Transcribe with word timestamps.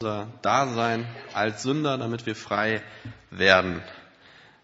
unser 0.00 0.28
Dasein 0.42 1.08
als 1.34 1.64
Sünder, 1.64 1.98
damit 1.98 2.24
wir 2.24 2.36
frei 2.36 2.82
werden 3.32 3.82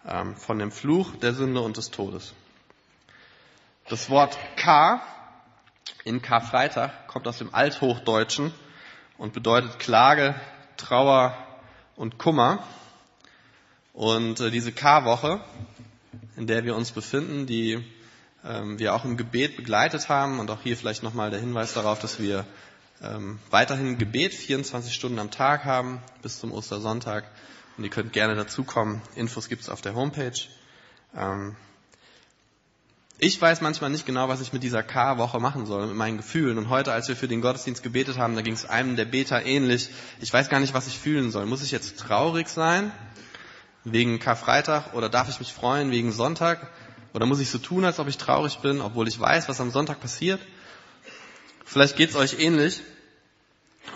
ähm, 0.07 0.37
von 0.37 0.61
dem 0.61 0.71
Fluch 0.71 1.17
der 1.17 1.35
Sünde 1.35 1.61
und 1.61 1.77
des 1.77 1.91
Todes. 1.91 2.35
Das 3.89 4.09
Wort 4.11 4.39
K 4.55 5.03
in 6.05 6.23
Karfreitag 6.23 7.09
kommt 7.09 7.27
aus 7.27 7.39
dem 7.39 7.53
Althochdeutschen 7.53 8.55
und 9.19 9.33
bedeutet 9.33 9.81
Klage, 9.81 10.37
Trauer 10.77 11.37
und 11.97 12.17
Kummer. 12.17 12.63
Und 13.93 14.39
äh, 14.39 14.53
diese 14.53 14.71
K-Woche, 14.71 15.41
in 16.37 16.47
der 16.47 16.63
wir 16.63 16.77
uns 16.77 16.93
befinden, 16.93 17.47
die 17.47 17.85
ähm, 18.45 18.79
wir 18.79 18.95
auch 18.95 19.05
im 19.05 19.17
Gebet 19.17 19.57
begleitet 19.57 20.09
haben 20.09 20.39
und 20.39 20.49
auch 20.53 20.61
hier 20.63 20.77
vielleicht 20.77 21.03
nochmal 21.03 21.33
der 21.33 21.41
Hinweis 21.41 21.75
darauf, 21.75 21.99
dass 21.99 22.21
wir 22.21 22.47
ähm, 23.03 23.39
weiterhin 23.51 23.99
Gebet 23.99 24.35
24 24.35 24.95
Stunden 24.95 25.19
am 25.19 25.31
Tag 25.31 25.65
haben 25.65 26.03
bis 26.23 26.39
zum 26.39 26.53
Ostersonntag. 26.53 27.25
Und 27.77 27.85
ihr 27.85 27.91
könnt 27.91 28.13
gerne 28.13 28.35
dazukommen. 28.37 29.03
Infos 29.17 29.49
gibt's 29.49 29.69
auf 29.69 29.83
der 29.83 29.95
Homepage. 29.95 30.41
Ähm, 31.17 31.57
ich 33.19 33.41
weiß 33.41 33.61
manchmal 33.61 33.91
nicht 33.91 34.07
genau, 34.07 34.29
was 34.29 34.41
ich 34.41 34.53
mit 34.53 34.63
dieser 34.63 34.83
K-Woche 34.83 35.39
machen 35.41 35.67
soll, 35.67 35.87
mit 35.87 35.97
meinen 35.97 36.17
Gefühlen. 36.17 36.59
Und 36.59 36.69
heute, 36.69 36.93
als 36.93 37.09
wir 37.09 37.17
für 37.17 37.29
den 37.29 37.41
Gottesdienst 37.41 37.83
gebetet 37.83 38.19
haben, 38.19 38.35
da 38.35 38.43
ging 38.43 38.55
es 38.55 38.67
einem 38.67 38.97
der 38.97 39.05
Beter 39.05 39.45
ähnlich. 39.45 39.89
Ich 40.21 40.33
weiß 40.33 40.49
gar 40.49 40.61
nicht, 40.61 40.75
was 40.75 40.87
ich 40.89 40.99
fühlen 40.99 41.31
soll. 41.31 41.47
Muss 41.47 41.63
ich 41.63 41.71
jetzt 41.71 41.99
traurig 41.99 42.49
sein 42.49 42.93
wegen 43.85 44.19
Karfreitag 44.19 44.95
oder 44.95 45.09
darf 45.09 45.29
ich 45.29 45.39
mich 45.39 45.53
freuen 45.53 45.91
wegen 45.91 46.11
Sonntag? 46.11 46.71
Oder 47.13 47.27
muss 47.27 47.39
ich 47.39 47.51
so 47.51 47.59
tun, 47.59 47.85
als 47.85 48.01
ob 48.01 48.09
ich 48.09 48.19
traurig 48.19 48.59
bin, 48.59 48.81
obwohl 48.81 49.07
ich 49.07 49.19
weiß, 49.19 49.49
was 49.49 49.61
am 49.61 49.71
Sonntag 49.71 50.01
passiert? 50.01 50.41
Vielleicht 51.75 51.97
geht's 51.97 52.15
euch 52.15 52.39
ähnlich. 52.39 52.83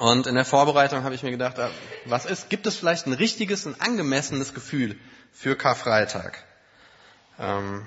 Und 0.00 0.26
in 0.26 0.34
der 0.34 0.44
Vorbereitung 0.44 1.04
habe 1.04 1.14
ich 1.14 1.22
mir 1.22 1.30
gedacht, 1.30 1.58
äh, 1.58 1.68
was 2.06 2.26
ist, 2.26 2.50
gibt 2.50 2.66
es 2.66 2.74
vielleicht 2.74 3.06
ein 3.06 3.12
richtiges, 3.12 3.68
ein 3.68 3.80
angemessenes 3.80 4.52
Gefühl 4.52 4.96
für 5.32 5.54
Karfreitag? 5.54 6.42
Ähm, 7.38 7.86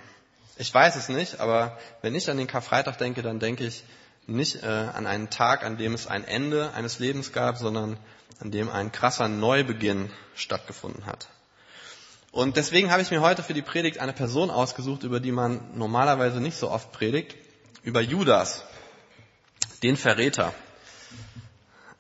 ich 0.56 0.74
weiß 0.74 0.96
es 0.96 1.10
nicht, 1.10 1.42
aber 1.42 1.78
wenn 2.02 2.16
ich 2.16 2.30
an 2.30 2.38
den 2.38 2.48
Karfreitag 2.48 3.00
denke, 3.00 3.22
dann 3.22 3.42
denke 3.42 3.66
ich 3.66 3.84
nicht 4.28 4.64
äh, 4.64 4.66
an 4.66 5.08
einen 5.08 5.30
Tag, 5.30 5.66
an 5.66 5.76
dem 5.76 5.94
es 5.94 6.08
ein 6.08 6.24
Ende 6.24 6.74
eines 6.74 7.00
Lebens 7.00 7.34
gab, 7.34 7.58
sondern 7.58 7.98
an 8.40 8.50
dem 8.50 8.70
ein 8.70 8.94
krasser 8.94 9.28
Neubeginn 9.28 10.10
stattgefunden 10.36 11.06
hat. 11.06 11.28
Und 12.32 12.56
deswegen 12.56 12.92
habe 12.92 13.02
ich 13.02 13.12
mir 13.12 13.20
heute 13.20 13.44
für 13.44 13.54
die 13.54 13.62
Predigt 13.62 14.00
eine 14.00 14.14
Person 14.14 14.52
ausgesucht, 14.52 15.04
über 15.04 15.20
die 15.20 15.34
man 15.34 15.60
normalerweise 15.78 16.40
nicht 16.40 16.56
so 16.56 16.72
oft 16.72 16.94
predigt, 16.94 17.36
über 17.84 18.00
Judas, 18.00 18.64
den 19.84 19.98
Verräter 19.98 20.54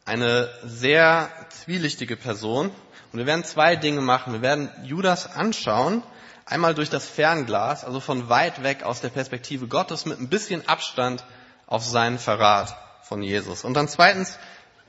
eine 0.05 0.49
sehr 0.63 1.29
zwielichtige 1.49 2.17
Person. 2.17 2.71
Und 3.11 3.19
wir 3.19 3.25
werden 3.25 3.43
zwei 3.43 3.75
Dinge 3.75 4.01
machen. 4.01 4.33
Wir 4.33 4.41
werden 4.41 4.69
Judas 4.83 5.25
anschauen, 5.35 6.03
einmal 6.45 6.73
durch 6.75 6.89
das 6.89 7.07
Fernglas, 7.07 7.85
also 7.85 7.99
von 7.99 8.29
weit 8.29 8.63
weg 8.63 8.83
aus 8.83 9.01
der 9.01 9.09
Perspektive 9.09 9.67
Gottes 9.67 10.05
mit 10.05 10.19
ein 10.19 10.29
bisschen 10.29 10.67
Abstand 10.67 11.23
auf 11.67 11.85
seinen 11.85 12.19
Verrat 12.19 12.75
von 13.03 13.21
Jesus. 13.21 13.63
Und 13.63 13.73
dann 13.73 13.87
zweitens 13.87 14.37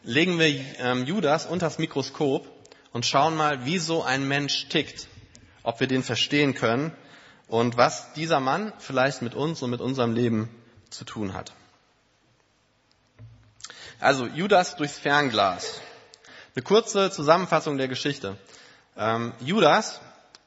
legen 0.03 0.39
wir 0.39 0.49
ähm, 0.79 1.05
Judas 1.05 1.47
unter 1.47 1.67
das 1.67 1.79
Mikroskop 1.79 2.49
und 2.93 3.07
schauen 3.07 3.37
mal, 3.37 3.65
wie 3.65 3.79
so 3.79 4.03
ein 4.03 4.27
Mensch 4.27 4.69
tickt, 4.69 5.09
ob 5.63 5.81
wir 5.81 5.87
den 5.87 6.03
verstehen 6.03 6.55
können 6.55 6.93
und 7.47 7.77
was 7.77 8.13
dieser 8.15 8.41
Mann 8.41 8.73
vielleicht 8.79 9.23
mit 9.23 9.35
uns 9.35 9.63
und 9.63 9.71
mit 9.71 9.81
unserem 9.81 10.15
Leben 10.15 10.49
zu 10.91 11.05
tun 11.05 11.35
hat. 11.35 11.53
Also 14.03 14.27
Judas 14.27 14.75
durchs 14.75 14.99
Fernglas. 14.99 15.81
Eine 16.57 16.65
kurze 16.65 17.13
Zusammenfassung 17.13 17.79
der 17.79 17.87
Geschichte. 17.87 18.37
Ähm, 18.97 19.33
Judas 19.39 20.01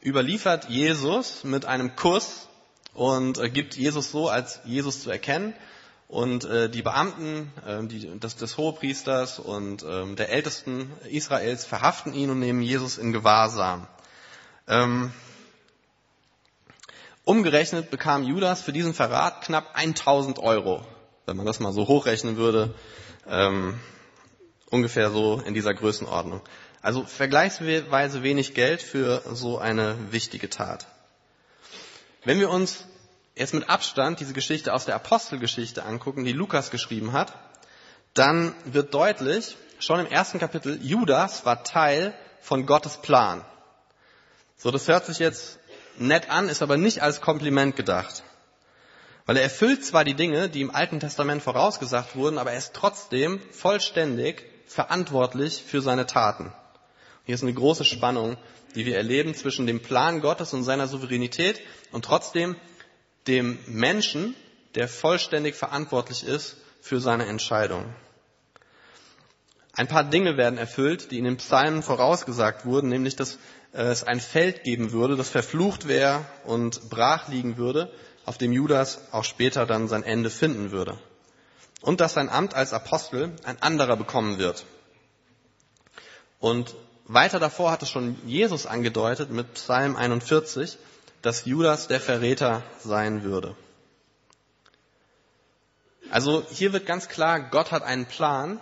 überliefert 0.03 0.65
Jesus 0.65 1.45
mit 1.45 1.63
einem 1.63 1.95
Kuss 1.95 2.49
und 2.93 3.37
äh, 3.37 3.49
gibt 3.49 3.77
Jesus 3.77 4.11
so 4.11 4.27
als 4.27 4.59
Jesus 4.65 5.03
zu 5.03 5.09
erkennen. 5.09 5.53
Und 6.09 6.43
äh, 6.43 6.69
die 6.69 6.81
Beamten 6.81 7.49
äh, 7.65 7.87
die, 7.87 8.19
des, 8.19 8.35
des 8.35 8.57
Hohepriesters 8.57 9.39
und 9.39 9.83
ähm, 9.83 10.17
der 10.17 10.31
Ältesten 10.31 10.91
Israels 11.09 11.63
verhaften 11.63 12.13
ihn 12.13 12.31
und 12.31 12.39
nehmen 12.39 12.61
Jesus 12.61 12.97
in 12.97 13.13
Gewahrsam. 13.13 13.87
Ähm, 14.67 15.13
umgerechnet 17.23 17.89
bekam 17.89 18.23
Judas 18.23 18.61
für 18.61 18.73
diesen 18.73 18.93
Verrat 18.93 19.43
knapp 19.43 19.75
1000 19.75 20.39
Euro, 20.39 20.85
wenn 21.25 21.37
man 21.37 21.45
das 21.45 21.61
mal 21.61 21.71
so 21.71 21.87
hochrechnen 21.87 22.35
würde. 22.35 22.75
Ähm, 23.27 23.79
ungefähr 24.69 25.09
so 25.11 25.41
in 25.45 25.53
dieser 25.53 25.73
Größenordnung. 25.73 26.41
Also 26.81 27.03
vergleichsweise 27.03 28.21
wenig 28.21 28.53
Geld 28.53 28.81
für 28.81 29.23
so 29.33 29.57
eine 29.57 29.95
wichtige 30.11 30.49
Tat. 30.49 30.85
Wenn 32.23 32.39
wir 32.39 32.49
uns 32.49 32.85
jetzt 33.35 33.53
mit 33.53 33.69
Abstand 33.69 34.19
diese 34.19 34.33
Geschichte 34.33 34.73
aus 34.73 34.85
der 34.85 34.95
Apostelgeschichte 34.95 35.83
angucken, 35.83 36.23
die 36.23 36.31
Lukas 36.31 36.71
geschrieben 36.71 37.11
hat, 37.13 37.33
dann 38.13 38.55
wird 38.65 38.93
deutlich, 38.93 39.57
schon 39.79 39.99
im 39.99 40.07
ersten 40.07 40.39
Kapitel, 40.39 40.79
Judas 40.81 41.45
war 41.45 41.63
Teil 41.63 42.13
von 42.41 42.65
Gottes 42.65 42.97
Plan. 42.97 43.43
So, 44.57 44.71
das 44.71 44.87
hört 44.87 45.05
sich 45.05 45.19
jetzt 45.19 45.59
nett 45.97 46.29
an, 46.29 46.49
ist 46.49 46.61
aber 46.61 46.77
nicht 46.77 47.01
als 47.01 47.21
Kompliment 47.21 47.75
gedacht. 47.75 48.23
Weil 49.25 49.37
er 49.37 49.43
erfüllt 49.43 49.83
zwar 49.83 50.03
die 50.03 50.13
Dinge, 50.13 50.49
die 50.49 50.61
im 50.61 50.73
Alten 50.73 50.99
Testament 50.99 51.41
vorausgesagt 51.41 52.15
wurden, 52.15 52.37
aber 52.37 52.51
er 52.51 52.57
ist 52.57 52.73
trotzdem 52.73 53.41
vollständig 53.51 54.45
verantwortlich 54.67 55.63
für 55.65 55.81
seine 55.81 56.05
Taten. 56.05 56.53
Hier 57.25 57.33
ist 57.35 57.41
eine 57.41 57.53
große 57.53 57.85
Spannung, 57.85 58.37
die 58.75 58.85
wir 58.85 58.97
erleben 58.97 59.33
zwischen 59.33 59.65
dem 59.65 59.81
Plan 59.81 60.21
Gottes 60.21 60.53
und 60.53 60.63
seiner 60.63 60.87
Souveränität 60.87 61.59
und 61.91 62.05
trotzdem 62.05 62.55
dem 63.25 63.57
Menschen, 63.65 64.35
der 64.75 64.87
vollständig 64.87 65.55
verantwortlich 65.55 66.23
ist 66.23 66.57
für 66.81 66.99
seine 66.99 67.25
Entscheidung. 67.25 67.95
Ein 69.73 69.87
paar 69.87 70.03
Dinge 70.03 70.37
werden 70.37 70.59
erfüllt, 70.59 71.09
die 71.11 71.17
in 71.17 71.25
den 71.25 71.37
Psalmen 71.37 71.81
vorausgesagt 71.81 72.65
wurden, 72.65 72.89
nämlich 72.89 73.15
dass 73.15 73.39
es 73.71 74.03
ein 74.03 74.19
Feld 74.19 74.63
geben 74.63 74.91
würde, 74.91 75.17
das 75.17 75.29
verflucht 75.29 75.87
wäre 75.87 76.25
und 76.45 76.89
brach 76.89 77.27
liegen 77.27 77.57
würde, 77.57 77.91
auf 78.25 78.37
dem 78.37 78.51
Judas 78.51 78.99
auch 79.11 79.23
später 79.23 79.65
dann 79.65 79.87
sein 79.87 80.03
Ende 80.03 80.29
finden 80.29 80.71
würde. 80.71 80.97
Und 81.81 82.01
dass 82.01 82.13
sein 82.13 82.29
Amt 82.29 82.53
als 82.55 82.73
Apostel 82.73 83.35
ein 83.43 83.61
anderer 83.61 83.95
bekommen 83.95 84.39
wird. 84.39 84.65
Und 86.39 86.75
weiter 87.05 87.39
davor 87.39 87.71
hat 87.71 87.83
es 87.83 87.89
schon 87.89 88.17
Jesus 88.25 88.65
angedeutet 88.65 89.29
mit 89.29 89.53
Psalm 89.53 89.95
41, 89.95 90.77
dass 91.21 91.45
Judas 91.45 91.87
der 91.87 91.99
Verräter 91.99 92.63
sein 92.79 93.23
würde. 93.23 93.55
Also 96.09 96.43
hier 96.51 96.73
wird 96.73 96.85
ganz 96.85 97.07
klar, 97.07 97.39
Gott 97.39 97.71
hat 97.71 97.83
einen 97.83 98.05
Plan 98.05 98.59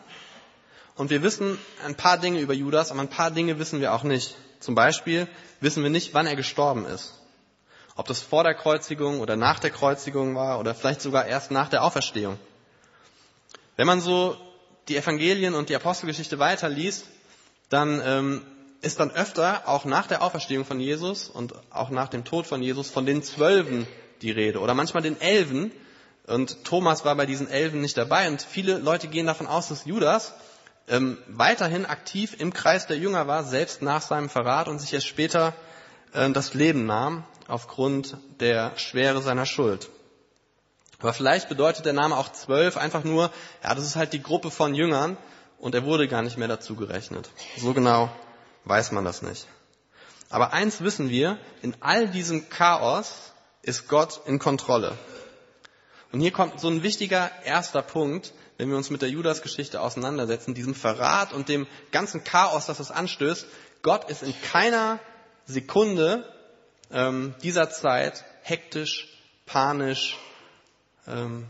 und 0.96 1.10
wir 1.10 1.24
wissen 1.24 1.58
ein 1.86 1.96
paar 1.96 2.18
Dinge 2.18 2.40
über 2.40 2.54
Judas, 2.54 2.92
aber 2.92 3.02
ein 3.02 3.10
paar 3.10 3.32
Dinge 3.32 3.60
wissen 3.60 3.82
wir 3.82 3.94
auch 3.94 4.04
nicht. 4.04 4.36
Zum 4.60 4.76
Beispiel 4.76 5.28
wissen 5.60 5.84
wir 5.84 5.90
nicht, 5.90 6.14
wann 6.14 6.28
er 6.28 6.36
gestorben 6.36 6.86
ist. 6.86 7.14
Ob 7.96 8.08
das 8.08 8.22
vor 8.22 8.44
der 8.44 8.56
Kreuzigung 8.56 9.20
oder 9.20 9.36
nach 9.36 9.60
der 9.60 9.70
Kreuzigung 9.70 10.36
war 10.36 10.60
oder 10.60 10.74
vielleicht 10.74 11.02
sogar 11.02 11.26
erst 11.26 11.52
nach 11.52 11.70
der 11.70 11.84
Auferstehung. 11.84 12.40
Wenn 13.76 13.88
man 13.88 14.02
so 14.02 14.36
die 14.88 14.98
Evangelien 14.98 15.54
und 15.54 15.70
die 15.70 15.76
Apostelgeschichte 15.76 16.40
weiterliest, 16.40 17.06
dann 17.70 18.02
ähm, 18.04 18.46
ist 18.82 19.00
dann 19.00 19.12
öfter 19.12 19.68
auch 19.68 19.86
nach 19.86 20.08
der 20.08 20.22
Auferstehung 20.22 20.66
von 20.66 20.80
Jesus 20.80 21.30
und 21.30 21.54
auch 21.72 21.90
nach 21.90 22.10
dem 22.10 22.26
Tod 22.26 22.46
von 22.46 22.62
Jesus 22.62 22.90
von 22.90 23.06
den 23.06 23.24
Zwölfen 23.24 23.88
die 24.22 24.32
Rede 24.32 24.60
oder 24.60 24.74
manchmal 24.74 25.04
den 25.04 25.20
Elfen. 25.22 25.72
Und 26.26 26.64
Thomas 26.64 27.06
war 27.06 27.16
bei 27.16 27.26
diesen 27.26 27.50
Elfen 27.50 27.82
nicht 27.82 27.98
dabei 27.98 28.28
und 28.28 28.42
viele 28.42 28.78
Leute 28.78 29.08
gehen 29.08 29.28
davon 29.28 29.48
aus, 29.48 29.70
dass 29.70 29.86
Judas 29.86 30.34
ähm, 30.88 31.18
weiterhin 31.28 31.86
aktiv 31.86 32.36
im 32.40 32.54
Kreis 32.54 32.88
der 32.88 32.98
Jünger 32.98 33.28
war, 33.28 33.44
selbst 33.44 33.82
nach 33.82 34.02
seinem 34.02 34.30
Verrat 34.30 34.68
und 34.68 34.80
sich 34.80 34.94
erst 34.94 35.08
später 35.08 35.54
äh, 36.14 36.30
das 36.32 36.54
Leben 36.54 36.86
nahm 36.86 37.24
aufgrund 37.48 38.18
der 38.40 38.78
Schwere 38.78 39.22
seiner 39.22 39.46
Schuld. 39.46 39.90
Aber 41.00 41.14
vielleicht 41.14 41.50
bedeutet 41.50 41.86
der 41.86 41.94
Name 41.94 42.16
auch 42.16 42.32
zwölf 42.32 42.78
einfach 42.78 43.04
nur, 43.04 43.30
ja, 43.64 43.76
das 43.76 43.84
ist 43.84 43.96
halt 43.96 44.14
die 44.14 44.24
Gruppe 44.24 44.52
von 44.52 44.74
Jüngern 44.74 45.18
und 45.58 45.76
er 45.76 45.84
wurde 45.84 46.08
gar 46.08 46.22
nicht 46.22 46.38
mehr 46.38 46.48
dazu 46.48 46.76
gerechnet. 46.76 47.30
So 47.58 47.74
genau 47.74 48.10
weiß 48.66 48.92
man 48.94 49.04
das 49.04 49.22
nicht. 49.22 49.46
Aber 50.30 50.54
eins 50.54 50.82
wissen 50.82 51.10
wir, 51.10 51.38
in 51.62 51.76
all 51.82 52.08
diesem 52.08 52.50
Chaos 52.50 53.34
ist 53.62 53.88
Gott 53.88 54.22
in 54.26 54.40
Kontrolle. 54.40 54.98
Und 56.12 56.22
hier 56.22 56.32
kommt 56.32 56.60
so 56.60 56.70
ein 56.70 56.84
wichtiger 56.84 57.32
erster 57.44 57.82
Punkt, 57.82 58.34
wenn 58.58 58.70
wir 58.70 58.78
uns 58.78 58.90
mit 58.90 59.02
der 59.02 59.10
Judas-Geschichte 59.10 59.82
auseinandersetzen, 59.82 60.54
diesem 60.54 60.76
Verrat 60.76 61.34
und 61.34 61.50
dem 61.50 61.68
ganzen 61.92 62.24
Chaos, 62.24 62.68
das 62.68 62.80
es 62.80 62.92
anstößt. 62.92 63.46
Gott 63.82 64.10
ist 64.10 64.24
in 64.24 64.34
keiner 64.42 65.00
Sekunde 65.46 66.24
ähm, 66.94 67.36
dieser 67.42 67.70
Zeit 67.70 68.24
hektisch, 68.44 69.08
panisch. 69.46 70.18
Ähm, 71.08 71.50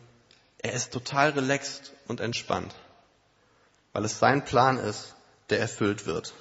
er 0.58 0.74
ist 0.74 0.94
total 0.94 1.32
relaxed 1.32 1.92
und 2.08 2.22
entspannt, 2.22 2.74
weil 3.92 4.06
es 4.06 4.20
sein 4.20 4.46
Plan 4.46 4.78
ist, 4.78 5.14
der 5.50 5.60
erfüllt 5.60 6.06
wird. 6.06 6.34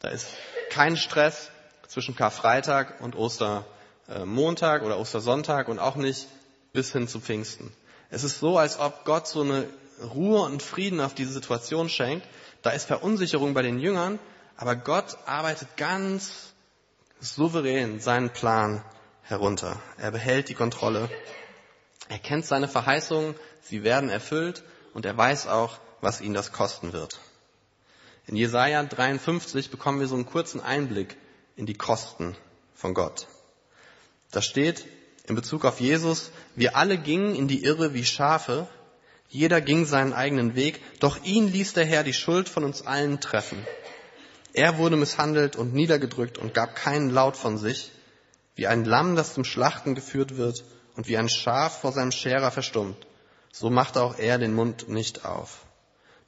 Da 0.00 0.08
ist 0.08 0.26
kein 0.70 0.96
Stress 0.96 1.50
zwischen 1.86 2.16
Karfreitag 2.16 3.00
und 3.00 3.16
Ostermontag 3.16 4.82
oder 4.82 4.98
Ostersonntag 4.98 5.68
und 5.68 5.78
auch 5.78 5.96
nicht 5.96 6.26
bis 6.72 6.92
hin 6.92 7.08
zu 7.08 7.20
Pfingsten. 7.20 7.72
Es 8.10 8.24
ist 8.24 8.40
so, 8.40 8.58
als 8.58 8.78
ob 8.78 9.04
Gott 9.04 9.26
so 9.26 9.42
eine 9.42 9.68
Ruhe 10.02 10.42
und 10.42 10.62
Frieden 10.62 11.00
auf 11.00 11.14
diese 11.14 11.32
Situation 11.32 11.88
schenkt. 11.88 12.26
Da 12.62 12.70
ist 12.70 12.86
Verunsicherung 12.86 13.54
bei 13.54 13.62
den 13.62 13.78
Jüngern, 13.78 14.18
aber 14.56 14.76
Gott 14.76 15.16
arbeitet 15.26 15.76
ganz 15.76 16.52
souverän 17.20 18.00
seinen 18.00 18.30
Plan 18.30 18.82
herunter. 19.22 19.80
Er 19.98 20.10
behält 20.10 20.48
die 20.48 20.54
Kontrolle. 20.54 21.08
Er 22.08 22.18
kennt 22.18 22.46
seine 22.46 22.68
Verheißungen, 22.68 23.34
sie 23.60 23.84
werden 23.84 24.08
erfüllt 24.08 24.62
und 24.94 25.04
er 25.04 25.16
weiß 25.16 25.46
auch, 25.46 25.78
was 26.00 26.20
ihn 26.20 26.32
das 26.32 26.52
kosten 26.52 26.92
wird. 26.92 27.18
In 28.26 28.36
Jesaja 28.36 28.82
53 28.82 29.70
bekommen 29.70 30.00
wir 30.00 30.06
so 30.06 30.14
einen 30.14 30.26
kurzen 30.26 30.60
Einblick 30.60 31.16
in 31.56 31.66
die 31.66 31.74
Kosten 31.74 32.36
von 32.74 32.94
Gott. 32.94 33.26
Da 34.30 34.42
steht 34.42 34.86
in 35.26 35.34
Bezug 35.34 35.64
auf 35.64 35.80
Jesus, 35.80 36.30
wir 36.54 36.76
alle 36.76 36.98
gingen 36.98 37.34
in 37.34 37.48
die 37.48 37.64
Irre 37.64 37.94
wie 37.94 38.04
Schafe, 38.04 38.68
jeder 39.28 39.60
ging 39.60 39.84
seinen 39.84 40.14
eigenen 40.14 40.54
Weg, 40.54 40.80
doch 41.00 41.22
ihn 41.24 41.52
ließ 41.52 41.74
der 41.74 41.84
Herr 41.84 42.04
die 42.04 42.14
Schuld 42.14 42.48
von 42.48 42.64
uns 42.64 42.86
allen 42.86 43.20
treffen. 43.20 43.66
Er 44.58 44.76
wurde 44.76 44.96
misshandelt 44.96 45.54
und 45.54 45.72
niedergedrückt 45.72 46.36
und 46.36 46.52
gab 46.52 46.74
keinen 46.74 47.10
Laut 47.10 47.36
von 47.36 47.58
sich, 47.58 47.92
wie 48.56 48.66
ein 48.66 48.84
Lamm, 48.84 49.14
das 49.14 49.32
zum 49.32 49.44
Schlachten 49.44 49.94
geführt 49.94 50.36
wird 50.36 50.64
und 50.96 51.06
wie 51.06 51.16
ein 51.16 51.28
Schaf 51.28 51.80
vor 51.80 51.92
seinem 51.92 52.10
Scherer 52.10 52.50
verstummt. 52.50 53.06
So 53.52 53.70
machte 53.70 54.02
auch 54.02 54.18
er 54.18 54.36
den 54.36 54.52
Mund 54.52 54.88
nicht 54.88 55.24
auf. 55.24 55.64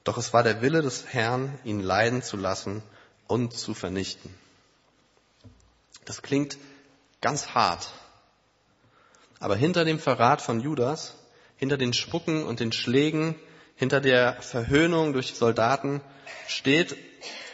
Doch 0.05 0.17
es 0.17 0.31
war 0.31 0.43
der 0.43 0.61
Wille 0.61 0.81
des 0.81 1.07
Herrn, 1.07 1.59
ihn 1.65 1.81
leiden 1.81 2.23
zu 2.23 2.37
lassen 2.37 2.81
und 3.27 3.51
zu 3.51 3.73
vernichten. 3.73 4.33
Das 6.05 6.21
klingt 6.21 6.57
ganz 7.19 7.49
hart. 7.49 7.91
Aber 9.41 9.57
hinter 9.57 9.83
dem 9.83 9.99
Verrat 9.99 10.41
von 10.41 10.61
Judas, 10.61 11.15
hinter 11.57 11.75
den 11.75 11.91
Spucken 11.91 12.45
und 12.45 12.61
den 12.61 12.71
Schlägen, 12.71 13.35
hinter 13.81 13.99
der 13.99 14.39
Verhöhnung 14.43 15.11
durch 15.11 15.33
Soldaten 15.33 16.01
steht, 16.47 16.95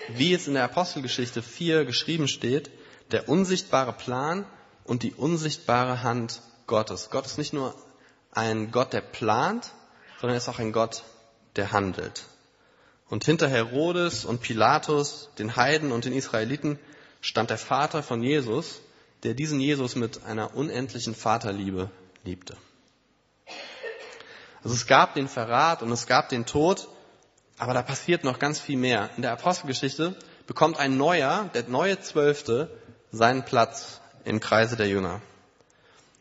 wie 0.09 0.33
es 0.33 0.45
in 0.45 0.55
der 0.55 0.65
Apostelgeschichte 0.65 1.41
4 1.41 1.85
geschrieben 1.85 2.27
steht, 2.27 2.69
der 3.11 3.29
unsichtbare 3.29 3.93
Plan 3.93 4.45
und 4.83 5.03
die 5.03 5.13
unsichtbare 5.13 6.03
Hand 6.03 6.41
Gottes. 6.65 7.11
Gott 7.11 7.25
ist 7.25 7.37
nicht 7.37 7.53
nur 7.53 7.73
ein 8.31 8.71
Gott, 8.71 8.91
der 8.91 8.99
plant, 8.99 9.71
sondern 10.19 10.35
er 10.35 10.39
ist 10.39 10.49
auch 10.49 10.59
ein 10.59 10.73
Gott, 10.73 11.03
der 11.55 11.71
handelt. 11.71 12.25
Und 13.07 13.23
hinter 13.23 13.47
Herodes 13.47 14.25
und 14.25 14.41
Pilatus, 14.41 15.29
den 15.39 15.55
Heiden 15.55 15.93
und 15.93 16.03
den 16.03 16.11
Israeliten 16.11 16.77
stand 17.21 17.51
der 17.51 17.57
Vater 17.57 18.03
von 18.03 18.21
Jesus, 18.21 18.81
der 19.23 19.33
diesen 19.33 19.61
Jesus 19.61 19.95
mit 19.95 20.25
einer 20.25 20.53
unendlichen 20.57 21.15
Vaterliebe 21.15 21.89
liebte. 22.25 22.57
Also 24.63 24.75
es 24.75 24.87
gab 24.87 25.13
den 25.13 25.27
Verrat 25.27 25.81
und 25.81 25.91
es 25.91 26.07
gab 26.07 26.29
den 26.29 26.45
Tod, 26.45 26.87
aber 27.57 27.73
da 27.73 27.81
passiert 27.81 28.23
noch 28.23 28.39
ganz 28.39 28.59
viel 28.59 28.77
mehr. 28.77 29.09
In 29.15 29.21
der 29.21 29.31
Apostelgeschichte 29.31 30.15
bekommt 30.45 30.79
ein 30.79 30.97
neuer, 30.97 31.49
der 31.53 31.67
neue 31.67 31.99
Zwölfte, 31.99 32.69
seinen 33.11 33.45
Platz 33.45 34.01
im 34.25 34.39
Kreise 34.39 34.75
der 34.75 34.87
Jünger. 34.87 35.21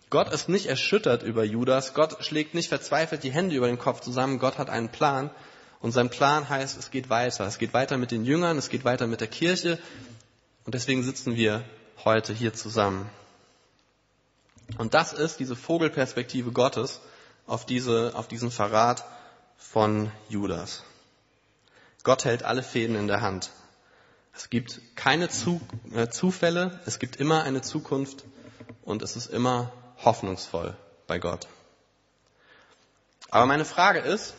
Gott 0.09 0.33
ist 0.33 0.49
nicht 0.49 0.67
erschüttert 0.67 1.23
über 1.25 1.43
Judas, 1.45 1.93
Gott 1.95 2.25
schlägt 2.25 2.55
nicht 2.55 2.69
verzweifelt 2.69 3.25
die 3.25 3.33
Hände 3.33 3.57
über 3.57 3.67
den 3.67 3.79
Kopf 3.79 4.01
zusammen, 4.01 4.39
Gott 4.39 4.57
hat 4.57 4.71
einen 4.71 4.89
Plan 4.89 5.31
und 5.81 5.93
sein 5.93 6.11
Plan 6.11 6.49
heißt, 6.49 6.79
es 6.79 6.91
geht 6.91 7.11
weiter. 7.11 7.47
Es 7.47 7.59
geht 7.59 7.75
weiter 7.75 7.97
mit 7.97 8.11
den 8.11 8.25
Jüngern, 8.25 8.57
es 8.57 8.69
geht 8.69 8.85
weiter 8.85 9.07
mit 9.07 9.21
der 9.21 9.29
Kirche 9.29 9.79
und 10.65 10.75
deswegen 10.75 11.03
sitzen 11.03 11.37
wir 11.37 11.65
heute 12.05 12.33
hier 12.33 12.55
zusammen. 12.55 13.11
Und 14.79 14.95
das 14.95 15.13
ist 15.13 15.39
diese 15.39 15.57
Vogelperspektive 15.57 16.53
Gottes 16.53 17.01
auf, 17.47 17.67
diese, 17.67 18.13
auf 18.15 18.29
diesen 18.29 18.51
Verrat 18.51 19.05
von 19.57 20.11
Judas. 20.29 20.83
Gott 22.03 22.25
hält 22.25 22.43
alle 22.43 22.63
Fäden 22.63 22.97
in 22.97 23.09
der 23.09 23.21
Hand. 23.21 23.51
Es 24.35 24.51
gibt 24.51 24.81
keine 24.97 25.29
Zu, 25.29 25.61
äh, 25.95 26.09
Zufälle, 26.09 26.81
es 26.85 26.99
gibt 26.99 27.17
immer 27.17 27.43
eine 27.45 27.63
Zukunft 27.63 28.25
und 28.83 29.03
es 29.03 29.17
ist 29.17 29.29
immer 29.29 29.73
hoffnungsvoll 30.05 30.77
bei 31.07 31.19
Gott. 31.19 31.49
Aber 33.31 33.47
meine 33.47 33.65
Frage 33.65 34.01
ist, 34.01 34.35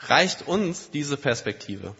reicht 0.00 0.48
uns 0.48 0.90
diese 0.90 1.16
Perspektive? 1.16 1.94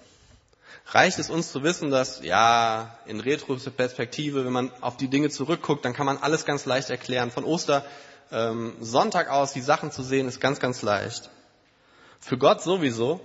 Reicht 0.87 1.19
es 1.19 1.29
uns 1.29 1.53
zu 1.53 1.63
wissen, 1.63 1.91
dass, 1.91 2.23
ja, 2.23 2.99
in 3.05 3.21
Retro-Perspektive, 3.21 4.47
wenn 4.47 4.53
man 4.53 4.73
auf 4.81 4.97
die 4.97 5.09
Dinge 5.09 5.29
zurückguckt, 5.29 5.85
dann 5.85 5.93
kann 5.93 6.07
man 6.07 6.17
alles 6.17 6.47
ganz 6.47 6.65
leicht 6.65 6.89
erklären. 6.89 7.31
Von 7.31 7.45
Oster 7.45 7.85
ähm, 8.31 8.77
Sonntag 8.81 9.29
aus 9.29 9.53
die 9.53 9.61
Sachen 9.61 9.91
zu 9.91 10.03
sehen, 10.03 10.29
ist 10.29 10.41
ganz, 10.41 10.61
ganz 10.61 10.83
leicht. 10.83 11.31
Für 12.21 12.39
Gott 12.39 12.63
sowieso, 12.63 13.21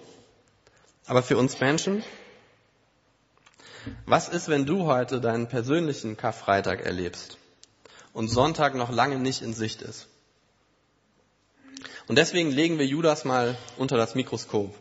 aber 1.06 1.24
für 1.24 1.38
uns 1.38 1.60
Menschen? 1.60 2.04
Was 4.06 4.30
ist, 4.30 4.48
wenn 4.48 4.66
du 4.66 4.86
heute 4.86 5.20
deinen 5.20 5.48
persönlichen 5.48 6.16
Karfreitag 6.16 6.86
erlebst 6.86 7.38
und 8.14 8.30
Sonntag 8.30 8.76
noch 8.76 8.92
lange 8.92 9.20
nicht 9.20 9.42
in 9.42 9.54
Sicht 9.54 9.82
ist? 9.82 10.08
Und 12.08 12.18
deswegen 12.18 12.52
legen 12.52 12.80
wir 12.80 12.86
Judas 12.86 13.26
mal 13.26 13.58
unter 13.78 13.98
das 13.98 14.16
Mikroskop. 14.16 14.74